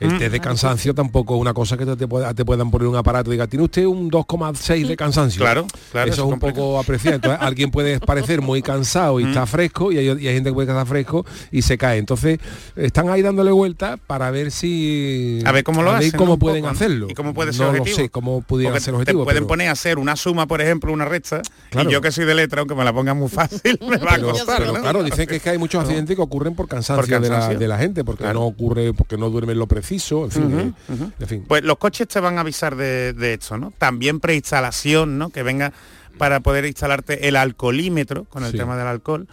[0.03, 0.19] el Mm.
[0.19, 2.97] test de cansancio tampoco es una cosa que te, te pueda- te puedan poner un
[2.97, 5.41] aparato y diga, tiene usted un 2,6 de cansancio.
[5.41, 6.83] Claro, claro, Eso eso es un poco.
[6.87, 9.29] Entonces, alguien puede parecer muy cansado y Mm.
[9.29, 11.99] está fresco y hay, y hay gente que puede estar fresco y se cae.
[11.99, 12.39] Entonces,
[12.77, 15.41] están ahí dándole vuelta para ver si...
[15.45, 16.33] A ver cómo lo hacen, cómo ¿no?
[16.35, 17.07] Un pueden hacerlo.
[17.11, 17.97] ¿Y cómo puede ser no objetivo?
[17.99, 19.25] lo sé cómo pudiera ser te objetivo.
[19.25, 21.89] pueden pero- poner a hacer una suma, por ejemplo, una recta, Claro.
[21.89, 24.19] y yo que soy de letra, aunque me la ponga muy fácil, me va a
[24.21, 24.81] costar, pero ¿no?
[24.81, 27.35] claro, dicen que, es que hay muchos accidentes que ocurren por cansancio, Por De, la,
[27.35, 27.59] cansancio.
[27.59, 28.41] de la gente, porque Claro.
[28.41, 31.45] no ocurre, porque no duermen lo preciso, en fin, Ujú, eh, en fin.
[31.47, 33.73] Pues los coches te van a avisar de, de esto, ¿no?
[33.79, 35.31] También preinstalación, ¿no?
[35.31, 35.73] Que venga
[36.19, 38.59] para poder instalarte el alcoholímetro con el Sí.
[38.59, 39.27] tema del alcohol.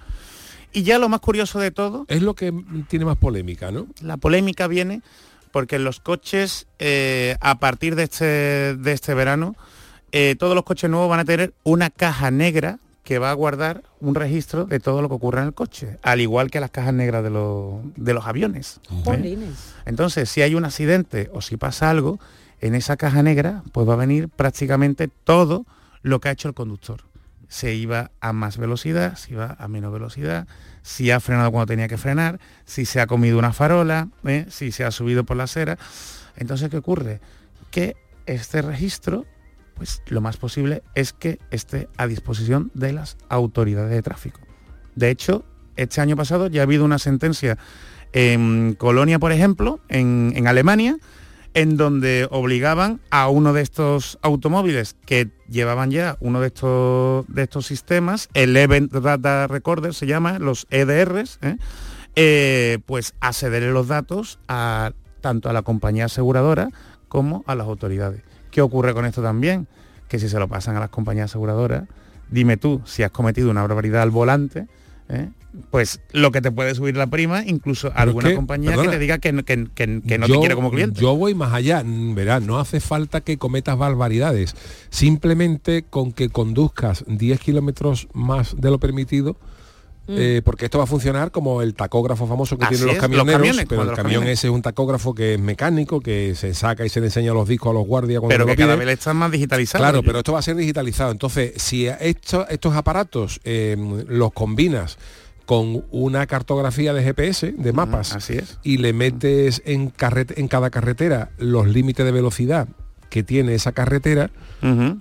[0.71, 2.53] Y ya lo más curioso de todo, Es lo que
[2.87, 3.87] tiene más polémica, ¿no?
[4.01, 5.01] la polémica viene
[5.51, 8.25] porque en los coches, eh, a partir de este,
[8.75, 9.55] de este verano,
[10.11, 12.77] eh, todos los coches nuevos van a tener una caja negra
[13.09, 16.21] que va a guardar un registro de todo lo que ocurre en el coche, al
[16.21, 18.81] igual que las cajas negras de, los- de los aviones.
[18.91, 18.91] ¿eh?
[19.87, 22.19] Entonces, si hay un accidente o si pasa algo,
[22.61, 25.65] en esa caja negra pues va a venir prácticamente todo
[26.03, 27.01] lo que ha hecho el conductor.
[27.47, 30.45] Se iba a más velocidad, si iba a menos velocidad,
[30.83, 34.45] si ha frenado cuando tenía que frenar, si se ha comido una farola, ¿eh?
[34.49, 35.79] si se ha subido por la acera.
[36.35, 37.21] Entonces, ¿qué ocurre?
[37.71, 37.95] Que
[38.27, 39.25] este registro,
[39.79, 44.41] pues lo más posible es que esté a disposición de las autoridades de tráfico.
[44.95, 45.45] De hecho,
[45.77, 47.57] este año pasado ya ha habido una sentencia
[48.11, 50.97] en Colonia, por ejemplo, en, Alemania,
[51.53, 57.43] en donde obligaban a uno de estos automóviles que llevaban ya uno de estos, de
[57.43, 61.55] estos sistemas, el Event Data Recorder se llama, los EDRs, ¿eh?
[62.17, 66.69] Eh, pues a cederle los datos a tanto a la compañía aseguradora
[67.09, 68.21] como a las autoridades.
[68.51, 69.67] ¿Qué ocurre con esto también?
[70.07, 71.83] Que si se lo pasan a las compañías aseguradoras,
[72.31, 74.67] dime tú si has cometido una barbaridad al volante,
[75.09, 75.29] ¿eh?
[75.71, 78.89] pues lo que te puede subir la prima, incluso Pero alguna es que, compañía perdona,
[78.91, 81.01] que te diga que, no- que- que- que no te Yo- quiere como cliente.
[81.01, 84.55] Yo voy más allá, verás, no hace falta que cometas barbaridades.
[84.91, 89.37] Simplemente con que conduzcas 10 kilómetros más de lo permitido,
[90.09, 92.67] eh, porque esto va a funcionar como el tacógrafo famoso que Mm.
[92.67, 94.29] Así tienen los es, los camioneros, camiones, pero el camión camiones.
[94.39, 97.47] ese es un tacógrafo que es mecánico, que se saca y se le enseña los
[97.47, 99.81] discos a los guardias cuando pero lo que cada vez están más digitalizados.
[99.85, 101.11] Claro, pero esto va a ser digitalizado.
[101.11, 103.75] Entonces, si esto- estos aparatos eh,
[104.07, 104.97] los combinas
[105.45, 108.59] con una cartografía de GPS, de mapas, así es.
[108.61, 109.91] y le metes en,
[110.35, 112.67] en cada carretera los límites de velocidad
[113.09, 114.29] que tiene esa carretera,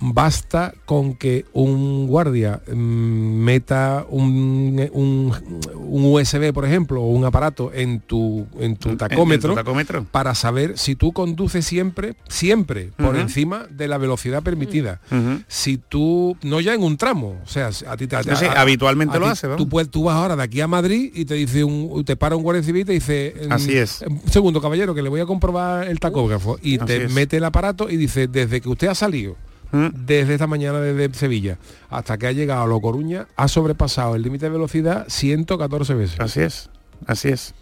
[0.00, 5.32] basta con que un guardia mm, meta un, un-
[5.74, 10.04] un USB, por ejemplo, o un aparato en tu, en tu tacómetro, tacómetro.
[10.10, 15.00] para saber si tú conduces siempre, siempre, por encima de la velocidad permitida.
[15.48, 18.16] Si tú, no ya en un tramo, o sea, a ti te...
[18.56, 19.48] Habitualmente lo ti- hace.
[19.56, 22.36] Tú, puedes- tú vas ahora de aquí a Madrid y te dice un, te para
[22.36, 23.34] un guardia civil y te dice...
[23.48, 24.02] mm, Así es.
[24.08, 26.58] Un segundo, caballero, que le voy a comprobar el tacógrafo.
[26.62, 27.12] Y Así te es.
[27.12, 29.36] mete el aparato y dice, desde que usted ha salido,
[29.70, 31.58] desde esta mañana desde Sevilla
[31.90, 36.18] hasta que ha llegado a Lo Coruña, ha sobrepasado el límite de velocidad 114 veces.
[36.20, 36.70] Así es,
[37.06, 37.54] así es.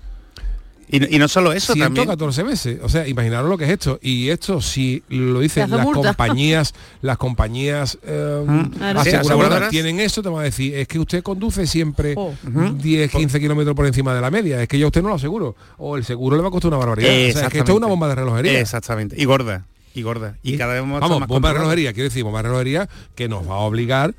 [0.89, 2.79] Y, y no solo eso, también 114 veces.
[2.81, 3.99] O sea, imaginaros lo que es esto.
[4.01, 6.11] Y esto, si lo dicen las multa.
[6.15, 8.45] compañías, las compañías eh,
[8.79, 9.01] Claro.
[9.01, 12.33] Aseguradoras tienen esto, te van a decir, es que usted conduce siempre Oh.
[12.47, 12.75] Ujú.
[12.75, 14.63] 10, 15 kilómetros por encima de la media.
[14.63, 15.57] Es que yo a usted no lo aseguro.
[15.77, 17.11] O el seguro le va a costar una barbaridad.
[17.11, 18.61] O sea, es que esto es una bomba de relojería.
[18.61, 19.21] Exactamente.
[19.21, 19.67] Y gorda.
[19.97, 20.37] Y gorda.
[20.43, 21.59] Y, cada vez vamos, a más bomba de controlados.
[21.61, 24.15] relojería, quiero decir, bomba de relojería que nos va a obligar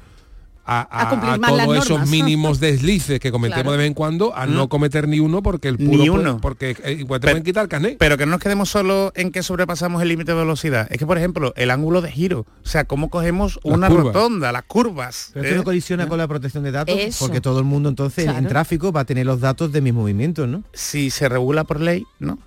[0.69, 3.71] a, a- todos esos mínimos deslices que cometemos Claro.
[3.71, 4.53] de vez en cuando a Mm.
[4.55, 6.39] no cometer ni uno porque el puro Ni puede- uno.
[6.41, 7.95] porque eh, igual te Pero- pueden quitar el carnet.
[7.97, 10.87] Pero que no nos quedemos solo en que sobrepasamos el límite de velocidad.
[10.91, 12.39] Es que, por ejemplo, el ángulo de giro.
[12.65, 14.05] O sea, cómo cogemos Las una curvas.
[14.13, 15.29] rotonda, las curvas.
[15.33, 15.57] Pero esto ¿eh?
[15.59, 17.23] no colisiona con la protección de datos, Eso.
[17.25, 20.49] porque todo el mundo entonces en tráfico va a tener los datos de mis movimientos,
[20.49, 20.63] ¿no?
[20.73, 22.39] Si se regula por ley, ¿no?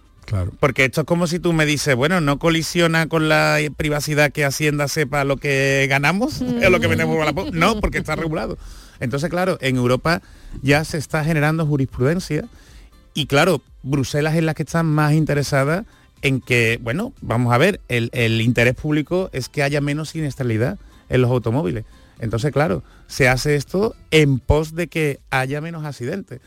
[0.61, 4.45] Porque esto es como si tú me dices, bueno, no colisiona con la privacidad que
[4.45, 7.51] Hacienda sepa lo que ganamos, es lo que venimos a la po-".
[7.53, 8.59] No, porque está regulado.
[9.01, 10.23] Entonces, claro, en Europa
[10.63, 12.45] ya se está generando jurisprudencia
[13.15, 15.85] Y claro, Bruselas es la que está más interesada
[16.23, 20.79] en que, bueno, vamos a ver, el, el interés público es que haya menos siniestralidad
[21.09, 21.85] en los automóviles.
[22.21, 26.41] Entonces, claro, se hace esto en pos de que haya menos accidentes.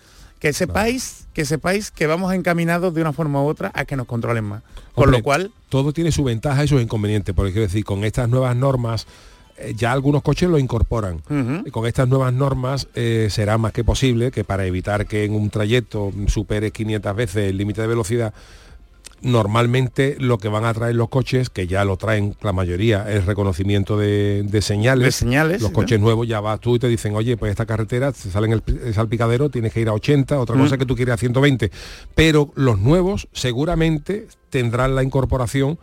[0.44, 4.06] Que sepáis, que sepáis que vamos encaminados de una forma u otra a que nos
[4.06, 4.62] controlen más.
[4.94, 8.04] Con Hombre, lo cual, todo tiene su ventaja y sus inconvenientes, porque quiero decir, con
[8.04, 9.08] estas nuevas normas
[9.58, 11.22] eh, ya algunos coches lo incorporan.
[11.66, 15.34] Y con estas nuevas normas eh, será más que posible que para evitar que en
[15.34, 18.34] un trayecto supere 500 veces el límite de velocidad,
[19.24, 23.26] normalmente lo que van a traer los coches, que ya lo traen la mayoría, es
[23.26, 25.06] reconocimiento de, de señales.
[25.06, 25.76] De señales, Los ¿no?
[25.76, 28.54] coches nuevos ya vas tú y te dicen, oye, pues esta carretera, te sale en
[28.54, 30.80] el, salpicadero, tienes que ir a 80, otra cosa Mm.
[30.80, 31.72] que tú quieres a 120.
[32.16, 35.80] Pero los nuevos seguramente tendrán la incorporación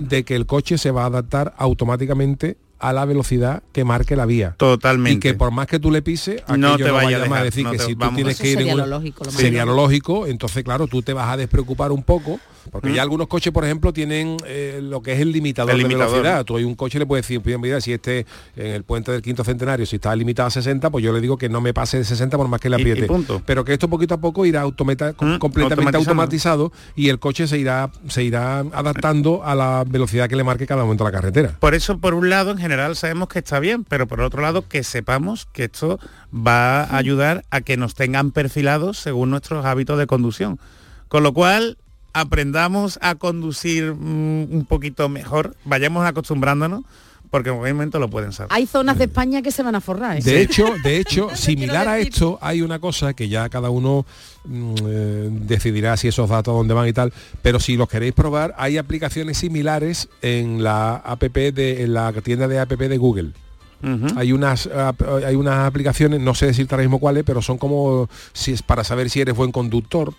[0.00, 4.26] de que el coche se va a adaptar automáticamente a la velocidad que marque la
[4.26, 4.54] vía.
[4.58, 5.12] Totalmente.
[5.16, 7.44] Y que por más que tú le pises, No te vaya a vaya más dejar,
[7.44, 8.14] decir no que te- si tú vamos.
[8.16, 10.86] tienes Eso que ir sería en lo un- lógico, lo sería lo lógico, entonces claro,
[10.86, 12.40] tú te vas a despreocupar un poco,
[12.74, 12.94] porque Mm.
[12.94, 16.16] ya algunos coches, por ejemplo, tienen eh, lo que es el limitador El de limitador.
[16.16, 16.44] velocidad.
[16.44, 19.22] Tú hay un coche le puedes decir, "Pues, mira, si este en el puente del
[19.22, 21.98] quinto centenario, si está limitado a 60, pues yo le digo que no me pase
[21.98, 23.06] de 60 por más que y apriete.
[23.46, 24.64] Pero que esto poquito a poco irá
[25.38, 30.42] completamente automatizado y el coche se irá, se irá adaptando a la velocidad que le
[30.42, 31.56] marque cada momento la carretera.
[31.60, 34.66] Por eso, por un lado, en general sabemos que está bien, pero por otro lado,
[34.68, 36.00] que sepamos que esto
[36.34, 40.58] va a ayudar a que nos tengan perfilados según nuestros hábitos de conducción.
[41.08, 41.78] Con lo cual,
[42.14, 46.84] aprendamos a conducir mm, un poquito mejor, vayamos acostumbrándonos,
[47.30, 48.52] porque en algún momento lo pueden saber.
[48.52, 50.16] Hay zonas de España que se van a forrar.
[50.16, 50.22] ¿eh?
[50.22, 54.06] De hecho, de hecho, similar a esto, hay una cosa que ya cada uno
[54.44, 57.12] mm, eh, decidirá si esos datos dónde van y tal,
[57.42, 62.46] pero si los queréis probar, hay aplicaciones similares en la app de en la tienda
[62.46, 63.32] de app de Google.
[64.16, 64.66] Hay unas
[65.26, 68.82] hay unas aplicaciones, no sé decirte ahora mismo cuáles, pero son como si es para
[68.82, 70.14] saber si eres buen conductor,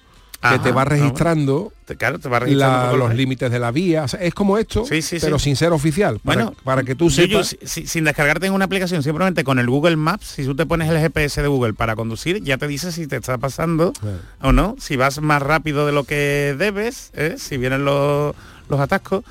[0.53, 4.03] que te va registrando Te- Claro, te va registrando la- los límites de la vía.
[4.03, 5.45] O sea, es como esto, Sí, sí, pero sí.
[5.45, 6.19] sin ser oficial.
[6.23, 7.55] Para, Bueno, para que tú sepas.
[7.63, 10.89] si- sin descargarte en una aplicación, simplemente con el Google Maps, si tú te pones
[10.89, 13.93] el GPS de Google para conducir, ya te dice si te está pasando
[14.41, 17.35] o no, si vas más rápido de lo que debes, ¿eh?
[17.37, 18.35] si vienen los,
[18.67, 19.23] los atascos.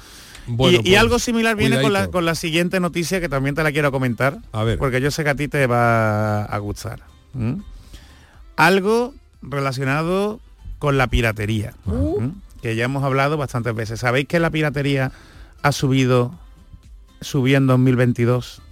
[0.47, 3.55] Bueno, y, y pues, algo similar viene con la, con la siguiente noticia que también
[3.57, 4.79] te la quiero comentar, A ver.
[4.79, 7.01] porque yo sé que a ti te va a gustar.
[8.57, 10.41] Algo relacionado
[10.79, 12.33] con la piratería, ¿m?
[12.63, 14.01] que ya hemos hablado bastantes veces.
[14.01, 15.13] ¿Sabéis que la piratería
[15.63, 16.39] ha subido,
[17.21, 18.63] subió en 2022?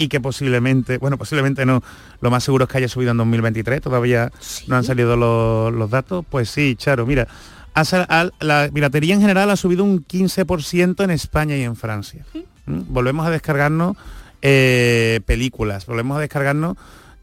[0.00, 1.82] Y que posiblemente, bueno, posiblemente no,
[2.20, 4.30] lo más seguro es que haya subido en 2023, todavía
[4.68, 6.24] no han salido los, los datos.
[6.30, 7.26] Pues sí, Charo, mira,
[7.74, 12.24] ha la piratería en general ha subido un 15% en España y en Francia.
[12.66, 12.82] ¿Mm?
[12.88, 13.96] Volvemos a descargarnos
[14.42, 16.76] eh, películas, volvemos a descargarnos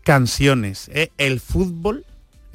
[0.03, 0.89] canciones.
[0.93, 1.11] ¿eh?
[1.17, 2.05] El fútbol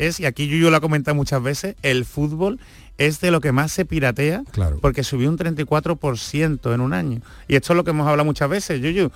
[0.07, 2.59] es, y aquí Yuyu lo ha comentado muchas veces, el fútbol
[2.99, 4.79] es de lo que más se piratea Claro.
[4.81, 7.21] porque subió un 34% en un año.
[7.49, 9.11] Y esto es lo que hemos hablado muchas veces, Yuyu.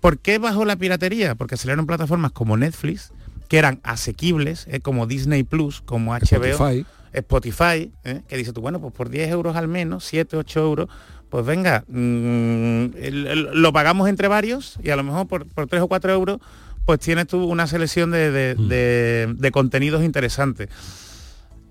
[0.00, 1.34] ¿Por qué bajó la piratería?
[1.34, 3.12] Porque salieron plataformas como Netflix,
[3.48, 4.80] que eran asequibles, ¿eh?
[4.80, 6.86] como Disney Plus, como HBO, Spotify.
[7.12, 8.22] Spotify, ¿eh?
[8.28, 10.88] que dice tú, bueno, pues por 10 euros al menos, 7, 8 euros,
[11.30, 15.66] pues venga, mm, el- el- lo pagamos entre varios y a lo mejor por, por
[15.66, 16.38] 3 o 4 euros,
[16.86, 20.68] pues tienes tú una selección de, de- de- de contenidos interesantes.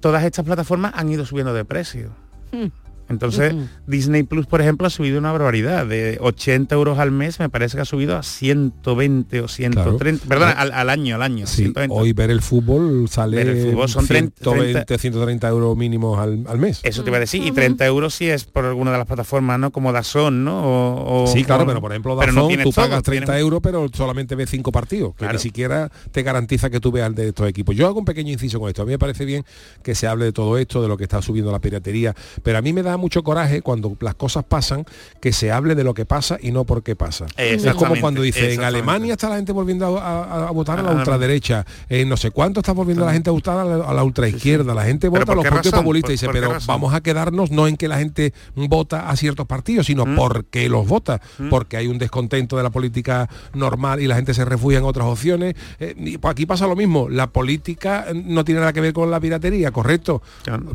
[0.02, 2.12] Todas estas plataformas han ido subiendo de precio.
[2.52, 2.68] Hmm.
[3.10, 3.54] Entonces.
[3.88, 5.86] Disney Plus, por ejemplo, ha subido una barbaridad.
[5.86, 10.26] De 80 euros al mes, me parece que ha subido a 120 o 130.
[10.28, 11.46] Perdón, al, al año, al año.
[11.48, 11.96] Sí, 120.
[11.96, 16.46] hoy ver el fútbol sale Ver el fútbol son 30, 120, 130 euros mínimos al,
[16.48, 16.80] al mes.
[16.84, 17.44] Eso te iba a decir.
[17.46, 19.72] Y 30 euros si es por alguna de las plataformas, ¿no?
[19.72, 20.64] Como Dazón, ¿no?
[20.64, 23.04] O, o- Sí, claro, o- pero por ejemplo, pero no Dazón, tienes tú todo, pagas
[23.04, 25.34] 30 tienes- euros, pero solamente ves cinco partidos, que Claro.
[25.34, 27.76] ni siquiera te garantiza que tú veas de estos equipos.
[27.76, 28.82] Yo hago un pequeño inciso con esto.
[28.82, 29.44] A mí me parece bien
[29.84, 32.62] que se hable de todo esto, de lo que está subiendo la piratería, pero a
[32.62, 34.86] mí me da mucho coraje cuando las cosas pasan,
[35.22, 37.26] que se hable de lo que pasa y no por qué pasa.
[37.38, 38.64] Es como cuando dice, en.
[38.64, 42.18] Alemania está la gente volviendo a, a- a votar a la Ah, ultraderecha, en no
[42.18, 45.10] sé cuánto está volviendo la gente a votar a la, a la ultraizquierda, la gente
[45.10, 46.68] ¿Pero vota a los partidos populistas y ¿Por- dice, pero razón?
[46.68, 50.16] vamos a quedarnos no en que la gente vota a ciertos partidos, sino Mm.
[50.16, 54.46] porque los vota, porque hay un descontento de la política normal y la gente se
[54.46, 55.56] refugia en otras opciones.
[55.80, 58.94] Eh, y, pues aquí pasa lo mismo, la política eh, no tiene nada que ver
[58.94, 60.22] con la piratería, correcto.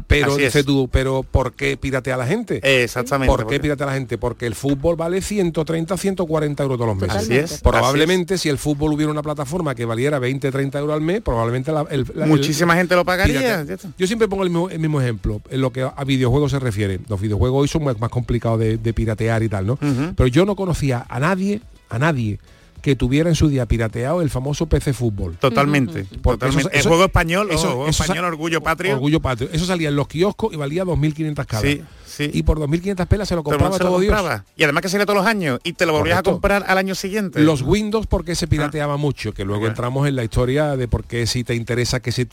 [0.06, 1.76] Pero Así dice tú, pero ¿por qué
[2.10, 2.82] piratea la gente?
[2.82, 3.28] Exactamente.
[3.30, 4.18] ¿Por qué porque- piratea la gente?
[4.18, 7.16] Porque el fútbol vale 130, 140 euros todos los meses.
[7.22, 11.00] Así es, Probablemente si el fútbol hubiera una plataforma que valiera 20, 30 euros al
[11.00, 13.64] mes, probablemente la, el- la- Muchísima el- gente lo pagaría.
[13.98, 17.00] Yo siempre pongo el mismo, el mismo ejemplo en lo que a videojuegos se refiere.
[17.08, 19.78] Los videojuegos hoy son más, más complicados de, de piratear y tal, ¿no?
[20.16, 22.38] Pero yo no conocía a nadie, a nadie
[22.82, 25.36] que tuviera en su día pirateado el famoso PC Fútbol.
[25.38, 26.06] Totalmente.
[26.22, 26.70] Porque totalmente.
[26.78, 28.94] eso- el juego español, eso- ojo, juego eso español, orgullo patrio.
[28.94, 29.50] Orgullo patrio.
[29.52, 31.60] Eso salía en los kioscos y valía 2.500 cada.
[31.62, 31.82] Sí,
[32.26, 32.30] sí.
[32.34, 34.14] Y por 2.500 pelas se lo compraba se lo todo Dios.
[34.56, 36.30] Y además que salía todos los años y te lo volvías Correcto.
[36.30, 37.40] a comprar al año siguiente.
[37.40, 38.96] Los Windows porque se pirateaba Ah.
[38.96, 42.24] mucho, que luego entramos en la historia de por qué si te interesa que, si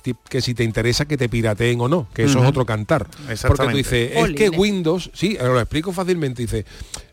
[0.53, 3.07] te interesa que te pirateen o no, que eso es otro cantar.
[3.47, 4.49] Porque tú dices, es que.
[4.49, 6.65] Windows, sí, lo explico fácilmente, dice,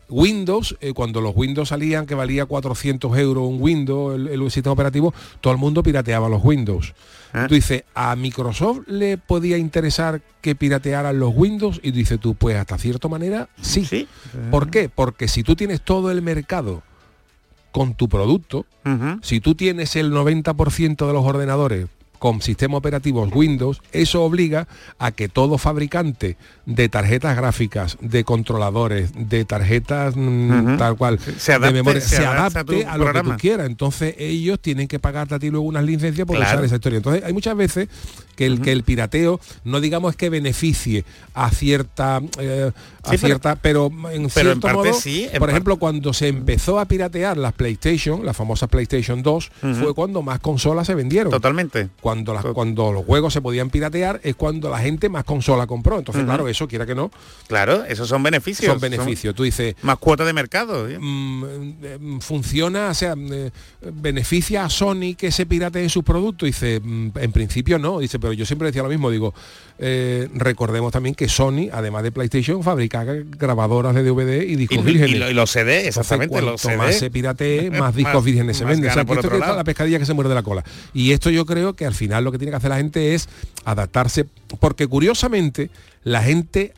[0.09, 4.73] Windows, eh, cuando los Windows salían que valía 400 euros un Windows, el, el sistema
[4.73, 6.93] operativo, todo el mundo pirateaba los Windows.
[7.35, 7.47] Ah.
[7.49, 11.81] Tú dices, ¿a Microsoft le podía interesar que piratearan los Windows?
[11.83, 14.07] Y dice tú, pues hasta cierta manera, sí.
[14.51, 14.87] ¿Por qué?
[14.87, 16.81] Porque si tú tienes todo el mercado
[17.73, 18.65] con tu producto,
[19.21, 21.87] si tú tienes el 90% de los ordenadores
[22.19, 24.67] con sistema operativos Windows, eso obliga
[24.99, 31.53] a que todo fabricante de tarjetas gráficas, de controladores, de tarjetas mm, tal cual, Se
[31.53, 33.67] adapte- de memoria, se se, adapte a adapte tu a, lo que tú quieras.
[33.67, 36.51] Entonces ellos tienen que pagarte a ti luego unas licencias por Claro.
[36.53, 36.97] usar esa historia.
[36.97, 37.87] Entonces hay muchas veces
[38.35, 42.71] que el, que el pirateo, no digamos que beneficie a cierta, eh,
[43.03, 46.13] a Sí, cierta, pero, en pero en cierto parte modo, sí, en por ejemplo, cuando
[46.13, 49.73] se empezó a piratear las PlayStation, la famosa PlayStation 2, Ujú.
[49.75, 51.31] fue cuando más consolas se vendieron.
[51.31, 51.89] Totalmente.
[52.01, 55.99] Cuando, las, cuando los juegos se podían piratear es cuando la gente más consola compró.
[55.99, 57.11] Entonces, claro, eso quiera que no.
[57.47, 58.71] Claro, esos son beneficios.
[58.71, 59.35] Son beneficios.
[59.35, 60.87] Tú dices, Más cuota de mercado.
[60.89, 60.97] ¿eh?
[60.99, 61.43] mm,
[61.83, 63.51] eh, funciona, o sea, eh,
[63.93, 66.47] beneficia a Sony que se piratee sus productos.
[66.47, 67.99] Dice, mm, en principio no.
[67.99, 69.11] Dice, pero yo siempre decía lo mismo.
[69.11, 69.33] Digo,
[69.77, 74.81] eh, recordemos también que Sony, además de PlayStation, fabrica grabadoras de DVD y discos Y-
[74.81, 75.19] y vírgenes.
[75.19, 78.65] lo- y los CD, Entonces, exactamente, los más se piratee, más discos Más- vírgenes se
[78.65, 78.89] venden.
[78.89, 80.63] O sea, esto que está la pescadilla que se muerde la cola.
[80.93, 83.29] Y esto yo creo que al final lo que tiene que hacer la gente es
[83.63, 84.25] adaptarse,
[84.59, 85.69] porque curiosamente
[86.03, 86.73] la gente,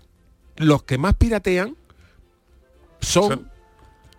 [0.58, 1.76] los que más piratean
[3.00, 3.50] son,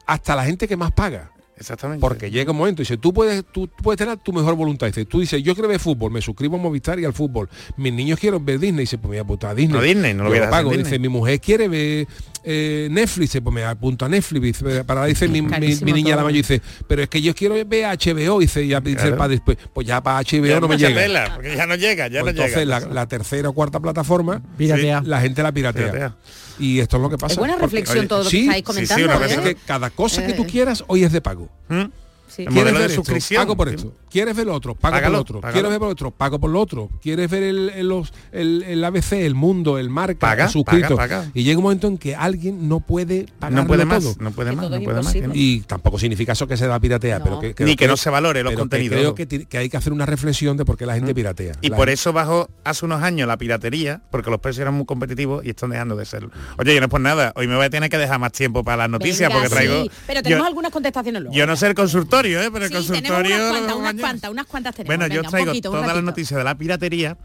[0.07, 1.31] hasta la gente que más paga.
[1.59, 2.01] Exactamente.
[2.01, 4.87] Porque llega un momento, dice, tú puedes, tú puedes tener tu mejor voluntad.
[4.87, 7.49] Dice, tú dices, yo quiero ver fútbol, me suscribo a Movistar y al fútbol.
[7.77, 9.77] Mis niños quieren ver Disney, dice, pues me apunto a Disney.
[9.77, 10.71] No, Disney, no lo Yo voy a dejar pago.
[10.77, 12.07] Dice, mi mujer quiere ver
[12.45, 14.43] eh, Netflix, dice, pues me apunto a Netflix.
[14.63, 17.35] Dice, Para dice mi, mi- Carísimo mi niña la mayor dice, pero es que yo
[17.35, 19.17] quiero ver HBO, dice, y ya dice el Claro.
[19.19, 21.35] padre después, pues ya para HBO Ya no me llega.
[21.35, 22.81] porque ya no llega, ya Pues no entonces llega.
[22.81, 25.03] La, la tercera o cuarta plataforma Piratea.
[25.05, 25.87] la gente la piratea.
[25.91, 26.17] Piratea.
[26.61, 27.39] Y esto es lo que pasa.
[27.39, 29.35] buena reflexión todo lo que sí, estáis comentando, una vez ¿eh?
[29.35, 30.47] es que cada cosa que tú Eh.
[30.47, 31.48] quieras hoy es de pago.
[31.69, 31.91] 嗯？
[32.29, 32.43] Sí.
[32.43, 33.43] El ¿Quieres modelo de suscripción.
[33.43, 33.93] Pago por esto.
[34.11, 34.75] ¿Quieres ver lo otro?
[34.75, 35.41] Pago Págalo, por lo otro.
[35.41, 35.53] págalo.
[35.55, 36.11] ¿Quieres ver por lo otro?
[36.11, 36.91] Pago por lo otro.
[37.03, 40.97] ¿Quieres ver el, el, los- el- el ABC, el mundo, el marca, Paga, el suscrito?
[40.97, 41.31] paga, paga.
[41.35, 44.15] Y llega un momento en que alguien no puede pagar No puede más, todo.
[44.21, 45.15] no puede más, no puede más.
[45.15, 45.31] no.
[45.35, 48.11] Y tampoco significa eso que se va a piratear, pero que, Ni que no se
[48.11, 48.99] valore los contenidos.
[48.99, 51.55] Creo que, hay que hacer una reflexión de por qué la gente piratea.
[51.61, 54.75] Y La por gente- eso bajó hace unos años la piratería, porque los precios eran
[54.75, 56.31] muy competitivos y están dejando de serlo.
[56.59, 58.65] Oye, yo no es por nada, hoy me voy a tener que dejar más tiempo
[58.65, 59.83] para las noticias Venga, porque traigo...
[59.85, 61.37] sí, pero tenemos yo, algunas contestaciones luego.
[61.37, 61.75] yo no sé el
[62.23, 62.51] consultorio, ¿eh?
[62.53, 63.37] pero el Sí, consultorio...
[63.37, 64.01] unas cuantas, lo unas mañana.
[64.01, 64.97] cuantas, unas cuantas tenemos.
[64.97, 66.03] Bueno, yo Venga, un traigo poquito, las ratito.
[66.03, 67.17] noticias de la piratería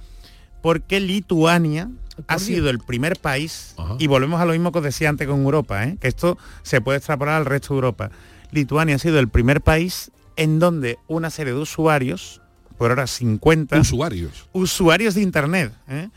[0.62, 1.90] porque Lituania
[2.28, 5.42] ha sido el primer país, y volvemos a lo mismo que os decía antes con
[5.44, 5.98] Europa, ¿eh?
[6.00, 8.12] que esto se puede extrapolar al resto de Europa.
[8.52, 12.40] Lituania ha sido el primer país en donde una serie de usuarios,
[12.78, 14.48] por ahora 50 Usuarios.
[14.54, 16.10] usuarios de Internet, ¿eh?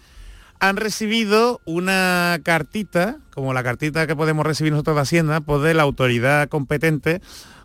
[0.60, 5.74] han recibido una cartita, como la cartita que podemos recibir nosotros de Hacienda, pues de
[5.74, 7.20] la autoridad competente,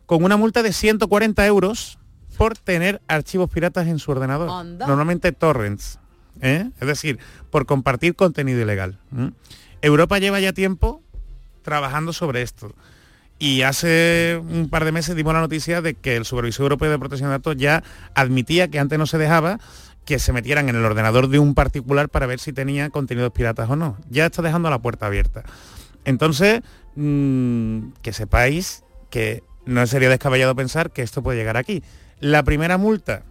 [0.06, 2.00] con una multa de 140 euros
[2.38, 4.66] por tener archivos piratas en su ordenador.
[4.66, 6.00] Normalmente torrents.
[6.42, 6.70] ¿eh?
[6.80, 9.00] Es decir, por compartir contenido ilegal.
[9.82, 11.02] Europa lleva ya tiempo
[11.62, 12.74] trabajando sobre esto.
[13.40, 17.00] Y hace un par de meses dimos la noticia de que el Supervisor Europeo de
[17.00, 17.84] Protección de Datos ya
[18.14, 19.60] admitía que antes no se dejaba
[20.06, 23.70] que se metieran en el ordenador de un particular para ver si tenía contenidos piratas
[23.70, 23.98] o no.
[24.10, 25.44] Ya está dejando la puerta abierta.
[26.06, 26.62] Entonces,
[26.96, 31.84] mm, que sepáis que no sería descabellado pensar que esto puede llegar aquí.
[32.20, 33.24] La primera multa,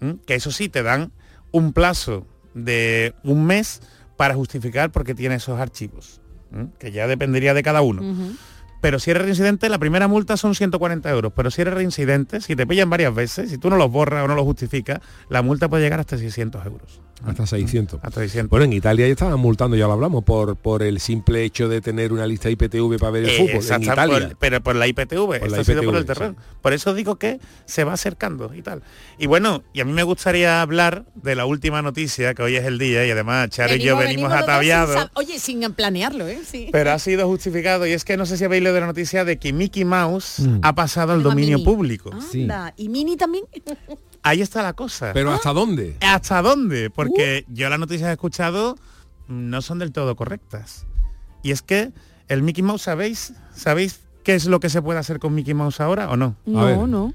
[0.00, 0.16] ¿m?
[0.26, 1.12] que eso sí, te dan
[1.50, 3.80] un plazo de un mes
[4.16, 6.20] para justificar por qué tiene esos archivos,
[6.52, 6.68] ¿m?
[6.78, 8.02] que ya dependería de cada uno.
[8.80, 11.32] Pero si eres reincidente, la primera multa son 140 euros.
[11.36, 14.28] Pero si eres reincidente, si te pillan varias veces, si tú no los borras o
[14.28, 14.98] no los justificas,
[15.28, 17.00] la multa puede llegar hasta 600 euros.
[17.24, 18.00] Hasta 600.
[18.02, 18.50] Hasta 600.
[18.50, 21.80] Bueno, en Italia ya estaban multando, ya lo hablamos, por, por el simple hecho de
[21.80, 23.76] tener una lista IPTV para ver el Eh, fútbol.
[23.76, 24.28] En Italia.
[24.28, 26.36] por- pero por la IPTV, Por esto la ha sido por el terreno.
[26.60, 28.82] Por eso digo que se va acercando y tal.
[29.18, 32.64] Y bueno, y a mí me gustaría hablar de la última noticia, que hoy es
[32.64, 35.10] el día, y además Charo y yo venimos, sin ataviados.
[35.14, 36.40] Oye, sin planearlo, ¿eh?
[36.44, 36.68] Sí.
[36.72, 39.38] Pero ha sido justificado y es que no sé si habéis leído la noticia de
[39.38, 40.58] que Mickey Mouse Mm.
[40.62, 41.64] ha pasado al dominio Mini.
[41.64, 42.10] público.
[42.34, 43.44] Anda, ¿Y Mini también?
[44.22, 45.12] Ahí está la cosa.
[45.12, 45.96] Pero ¿hasta dónde?
[46.00, 46.90] ¿Hasta dónde?
[46.90, 48.76] Porque yo las noticias que he escuchado
[49.28, 50.86] mm, no son del todo correctas.
[51.42, 51.90] Y es que
[52.28, 53.32] el Mickey Mouse, ¿sabéis?
[53.54, 56.36] ¿Sabéis qué es lo que se puede hacer con Mickey Mouse ahora o no?
[56.46, 57.12] No, no.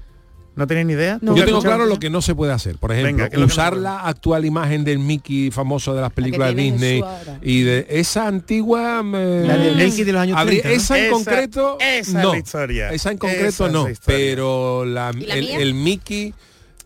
[0.54, 1.20] ¿No tenéis ni idea?
[1.22, 2.78] Yo tengo claro lo que no se puede hacer.
[2.78, 6.12] Por ejemplo, Venga, ¿qué es no usar la actual imagen del Mickey famoso de las
[6.12, 7.04] películas de Disney
[7.42, 9.00] y de esa antigua...
[9.14, 10.82] eh, La del Mickey de los años habría- 30, ¿no?
[10.82, 11.76] Esa en Esa- concreto...
[11.80, 12.32] esa es no.
[12.32, 12.90] la historia.
[12.90, 13.88] Esa en concreto Esa es no.
[13.88, 13.94] la.
[14.04, 15.58] Pero la- ¿Y la el, mía?
[15.60, 16.34] el Mickey...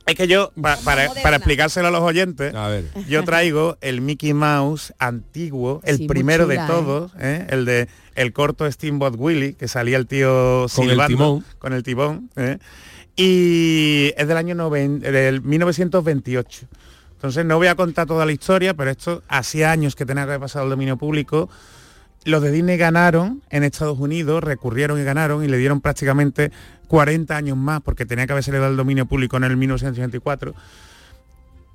[0.06, 2.84] Es que yo, pa- para, para explicárselo a los oyentes, A ver.
[3.08, 6.64] yo traigo el Mickey Mouse antiguo, el Sí, primero chula, de ¿eh?
[6.66, 7.46] todos, ¿eh?
[7.50, 11.44] el de el corto Steamboat Willie, que salía el tío Con el timón.
[11.58, 12.58] con el timón, ¿eh?
[13.16, 16.66] y es del año noven- del 1928.
[17.14, 20.30] Entonces no voy a contar toda la historia, pero esto hacía años que tenía que
[20.30, 21.48] haber pasado al dominio público.
[22.24, 26.52] Los de Disney ganaron en Estados Unidos, recurrieron y ganaron y le dieron prácticamente
[26.88, 30.54] 40 años más porque tenía que haberse dado al dominio público en el 1984.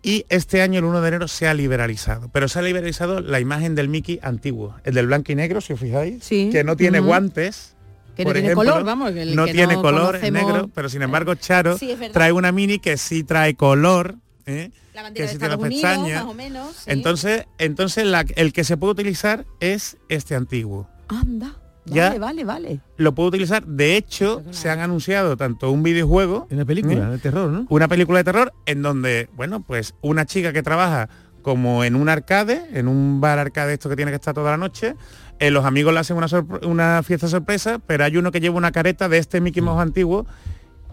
[0.04, 2.30] Y este año, el 1 de enero, se ha liberalizado.
[2.32, 5.74] Pero se ha liberalizado la imagen del Mickey antiguo, el del blanco y negro, si
[5.74, 6.50] os fijáis, Sí.
[6.52, 7.74] que no tiene guantes.
[8.16, 10.41] Que no por tiene ejemplo, color, vamos, que el no que tiene no color, conocemos.
[10.41, 14.16] negro, pero sin embargo Charo Sí, trae una mini que sí trae color,
[14.48, 14.72] ¿eh?
[14.95, 16.24] La bandera que de Estados Unidos, pestañas.
[16.24, 16.76] más o menos.
[16.76, 16.84] sí.
[16.88, 20.89] Entonces, entonces la- el que se puede utilizar es este antiguo.
[21.08, 21.54] Anda.
[21.86, 22.80] Ya- Vale, vale, vale.
[22.98, 23.66] Lo puedo utilizar.
[23.66, 27.12] De hecho, se han anunciado tanto un videojuego, Una película ¿eh?
[27.12, 27.66] de terror, ¿no?
[27.70, 31.08] una película de terror, en donde, bueno, pues una chica que trabaja
[31.43, 34.58] como en un arcade, en un bar arcade esto que tiene que estar toda la
[34.58, 34.95] noche,
[35.39, 36.28] eh, los amigos le hacen una,
[36.64, 40.26] una fiesta sorpresa, pero hay uno que lleva una careta de este Mickey Mouse antiguo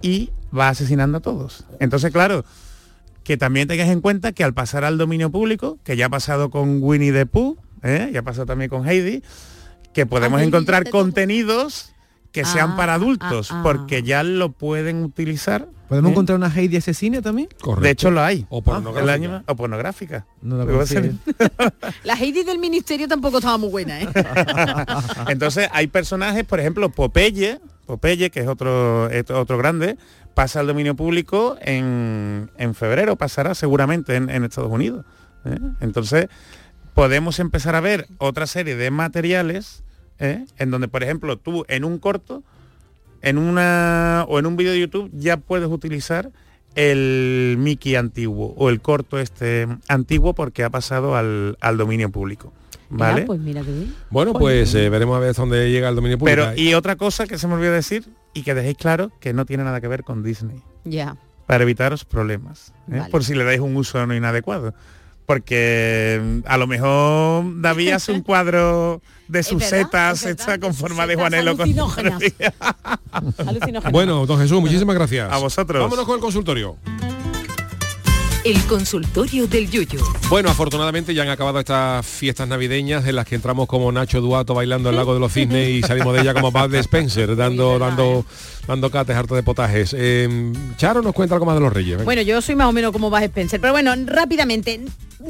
[0.00, 1.64] y va asesinando a todos.
[1.80, 2.44] Entonces, claro,
[3.24, 6.50] que también tengas en cuenta que al pasar al dominio público, que ya ha pasado
[6.50, 8.10] con Winnie the Pooh, ¿eh?
[8.12, 9.22] ya ha pasado también con Heidi,
[9.92, 11.92] que podemos Ah, encontrar contenidos
[12.32, 13.62] que sean Ah, para adultos, ah, ah.
[13.62, 15.68] porque ya lo pueden utilizar.
[15.88, 16.12] ¿Podemos ¿eh?
[16.12, 17.48] encontrar una Heidi asesina también?
[17.60, 17.80] Correcto.
[17.84, 18.44] De hecho lo hay.
[18.48, 19.12] O El pornográfica.
[19.12, 20.26] año- o pornográfica.
[20.42, 20.64] No
[22.04, 24.08] La Heidi del ministerio tampoco estaba muy buena, ¿eh?
[25.28, 29.96] Entonces hay personajes, por ejemplo, Popeye, Popeye, que es otro, es otro grande,
[30.34, 35.04] pasa al dominio público en, en febrero, pasará seguramente en, en Estados Unidos.
[35.44, 35.58] ¿eh?
[35.80, 36.28] Entonces
[36.94, 39.84] podemos empezar a ver otra serie de materiales
[40.18, 40.44] ¿eh?
[40.58, 42.42] en donde, por ejemplo, tú en un corto,
[43.22, 46.30] en una o en un vídeo de YouTube ya puedes utilizar
[46.74, 52.52] el Mickey antiguo o el corto este antiguo porque ha pasado al, al dominio público.
[52.90, 53.22] ¿Vale?
[53.22, 53.94] Ya, pues mira qué bien.
[54.10, 56.42] Bueno, pues eh, veremos a ver dónde llega el dominio público.
[56.44, 58.04] Pero y otra cosa que se me olvidó decir
[58.34, 61.16] y que dejéis claro que no tiene nada que ver con Disney Ya.
[61.46, 62.98] para evitaros problemas, ¿eh?
[62.98, 63.10] Vale.
[63.10, 64.74] por si le dais un uso no inadecuado.
[65.26, 70.74] Porque mm, a lo mejor David hace un cuadro de sus verdad, setas hecha con
[70.74, 71.52] forma de Juanelo.
[71.56, 72.20] con- alucinógenas.
[73.90, 75.32] Bueno, don Jesús, muchísimas gracias.
[75.32, 75.80] A vosotros.
[75.82, 76.76] Vámonos con el consultorio.
[78.44, 79.98] El consultorio del Yuyu.
[80.28, 84.52] Bueno, afortunadamente ya han acabado estas fiestas navideñas en las que entramos como Nacho Duato
[84.52, 88.26] bailando el lago de los cisnes y salimos de ella como Bud Spencer, dando, dando,
[88.68, 89.96] dando cates harto de potajes.
[89.96, 91.92] Eh, Charo nos cuenta algo más de los reyes.
[91.92, 92.04] venga.
[92.04, 94.80] Bueno, yo soy más o menos como vas Spencer, pero bueno, rápidamente.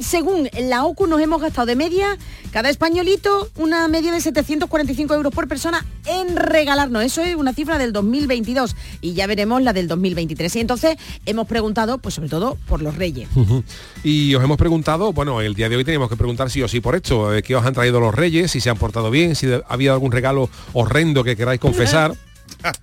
[0.00, 2.16] Según la OCU nos hemos gastado de media,
[2.50, 7.04] cada españolito, una media de 745 euros por persona en regalarnos.
[7.04, 10.56] Eso es una cifra del 2022 y ya veremos la del 2023.
[10.56, 13.28] Y entonces hemos preguntado, pues sobre todo, por los reyes.
[14.02, 16.80] Y os hemos preguntado, bueno, el día de hoy teníamos que preguntar sí o sí
[16.80, 19.50] por esto, eh, qué os han traído los reyes, si se han portado bien, si
[19.50, 22.14] ha habido algún regalo horrendo que queráis confesar.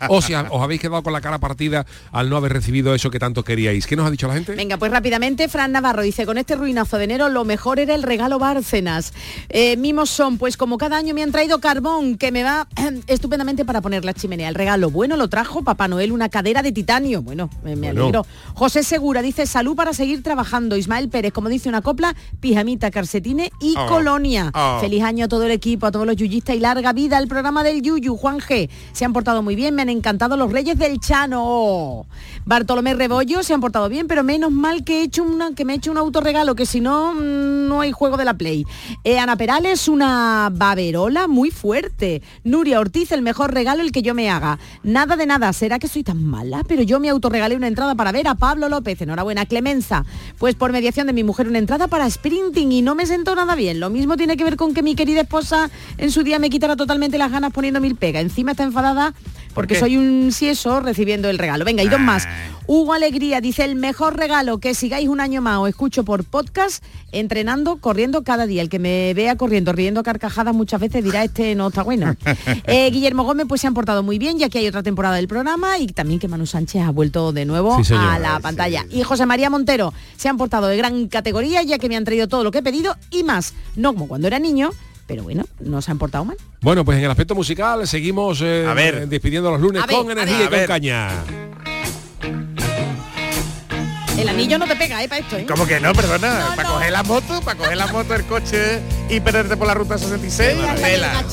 [0.09, 3.19] O si os habéis quedado con la cara partida al no haber recibido eso que
[3.19, 3.87] tanto queríais.
[3.87, 4.55] ¿Qué nos ha dicho la gente?
[4.55, 8.03] Venga, pues rápidamente, Fran Navarro dice, con este ruinazo de enero lo mejor era el
[8.03, 9.13] regalo Bárcenas.
[9.49, 12.67] Eh, mimos son, pues como cada año me han traído carbón, que me va
[13.07, 14.49] estupendamente para poner la chimenea.
[14.49, 17.21] El regalo bueno lo trajo Papá Noel, una cadera de titanio.
[17.21, 18.01] Bueno, me, me Bueno.
[18.03, 18.25] alegro.
[18.53, 20.75] José Segura dice, salud para seguir trabajando.
[20.77, 23.87] Ismael Pérez, como dice una copla, pijamita, calcetines y Oh.
[23.87, 24.51] colonia.
[24.53, 24.79] Oh.
[24.81, 27.63] Feliz año a todo el equipo, a todos los yuyistas y larga vida al programa
[27.63, 28.15] del Yuyu.
[28.17, 28.69] Juan G.
[28.93, 32.07] Se han portado muy bien, me han encantado los reyes del Chano.
[32.45, 35.73] Bartolomé Rebollo se han portado bien, pero menos mal que, he hecho una, que me
[35.73, 38.65] he hecho un autorregalo, que si no, mm, no hay juego de la Play.
[39.03, 42.23] Eh, Ana Perales, una baberola muy fuerte.
[42.43, 44.57] Nuria Ortiz, el mejor regalo el que yo me haga.
[44.83, 46.63] Nada de nada, ¿será que soy tan mala?
[46.67, 48.99] Pero yo me autorregalé una entrada para ver a Pablo López.
[49.01, 50.05] Enhorabuena, Clemenza.
[50.39, 53.55] Pues por mediación de mi mujer una entrada para sprinting y no me sentó nada
[53.55, 53.79] bien.
[53.79, 56.75] Lo mismo tiene que ver con que mi querida esposa en su día me quitara
[56.75, 58.23] totalmente las ganas poniendo mil pegas.
[58.23, 59.13] Encima está enfadada
[59.53, 61.65] porque soy un sieso recibiendo el regalo.
[61.65, 62.27] Venga, y dos más.
[62.67, 66.83] Hugo Alegría dice el mejor regalo que sigáis un año más o escucho por podcast
[67.11, 68.61] entrenando, corriendo cada día.
[68.61, 72.15] El que me vea corriendo, riendo carcajadas muchas veces dirá este no está bueno.
[72.65, 75.27] Eh, Guillermo Gómez pues se han portado muy bien, ya que hay otra temporada del
[75.27, 78.85] programa y también que Manu Sánchez ha vuelto de nuevo Sí, a la pantalla.
[78.89, 82.27] Y José María Montero se han portado de gran categoría, ya que me han traído
[82.27, 83.53] todo lo que he pedido y más.
[83.75, 84.71] No como cuando era niño,
[85.11, 86.37] pero bueno, no se han portado mal.
[86.61, 89.09] Bueno, pues en el aspecto musical seguimos eh, A ver.
[89.09, 91.09] despidiendo los lunes A con energía y con caña.
[94.17, 95.09] El anillo no te pega, ¿eh?
[95.09, 95.45] Para esto, ¿eh?
[95.45, 99.19] Como que no, perdona, para coger la moto, para coger la moto del coche y
[99.19, 101.25] perderte por la ruta 66, vela.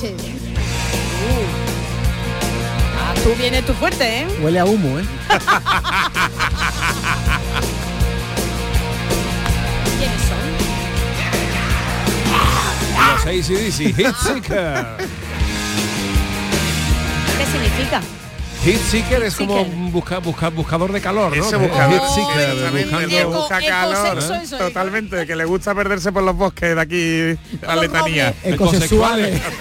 [3.00, 4.26] Ah, tú vienes tú fuerte, ¿eh?
[4.42, 5.04] Huele a humo, ¿eh?
[13.28, 14.86] ACDC, Hit Seeker.
[17.38, 18.00] ¿Qué significa?
[18.64, 21.44] Hit Seeker es como un busca- busca- buscador de calor, ¿no?
[21.44, 24.18] Ese buscador, Hit Seeker, buscando- busca calor,
[24.58, 28.34] totalmente, que le gusta perderse por los bosques de aquí a la letanía.
[28.42, 29.40] Ecosexuales.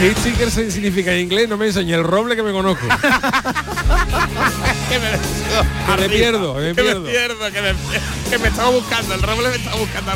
[0.00, 2.86] Seeker se- significa en inglés, no me enseñé el roble que me conozco.
[4.88, 7.00] que me, Que me pierdo, me que pierdo.
[7.02, 7.72] me pierdo, que me,
[8.30, 10.10] que me estaba buscando, el roble me estaba buscando.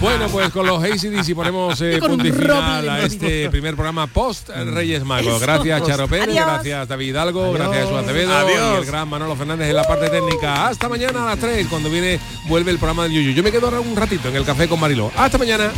[0.00, 4.48] Bueno, pues con los ACDC ponemos eh, punto y final a este primer programa post
[4.50, 5.40] Reyes Magos.
[5.40, 7.54] Gracias Charo Pérez, gracias David Hidalgo, Adiós.
[7.58, 8.74] gracias Jesús Acevedo Adiós.
[8.74, 10.68] y el gran Manolo Fernández en la parte técnica.
[10.68, 13.32] Hasta mañana a las 3 cuando viene vuelve el programa del Yuyu.
[13.32, 15.10] Yo me quedo ahora un ratito en el café con Mariló.
[15.16, 15.70] Hasta mañana.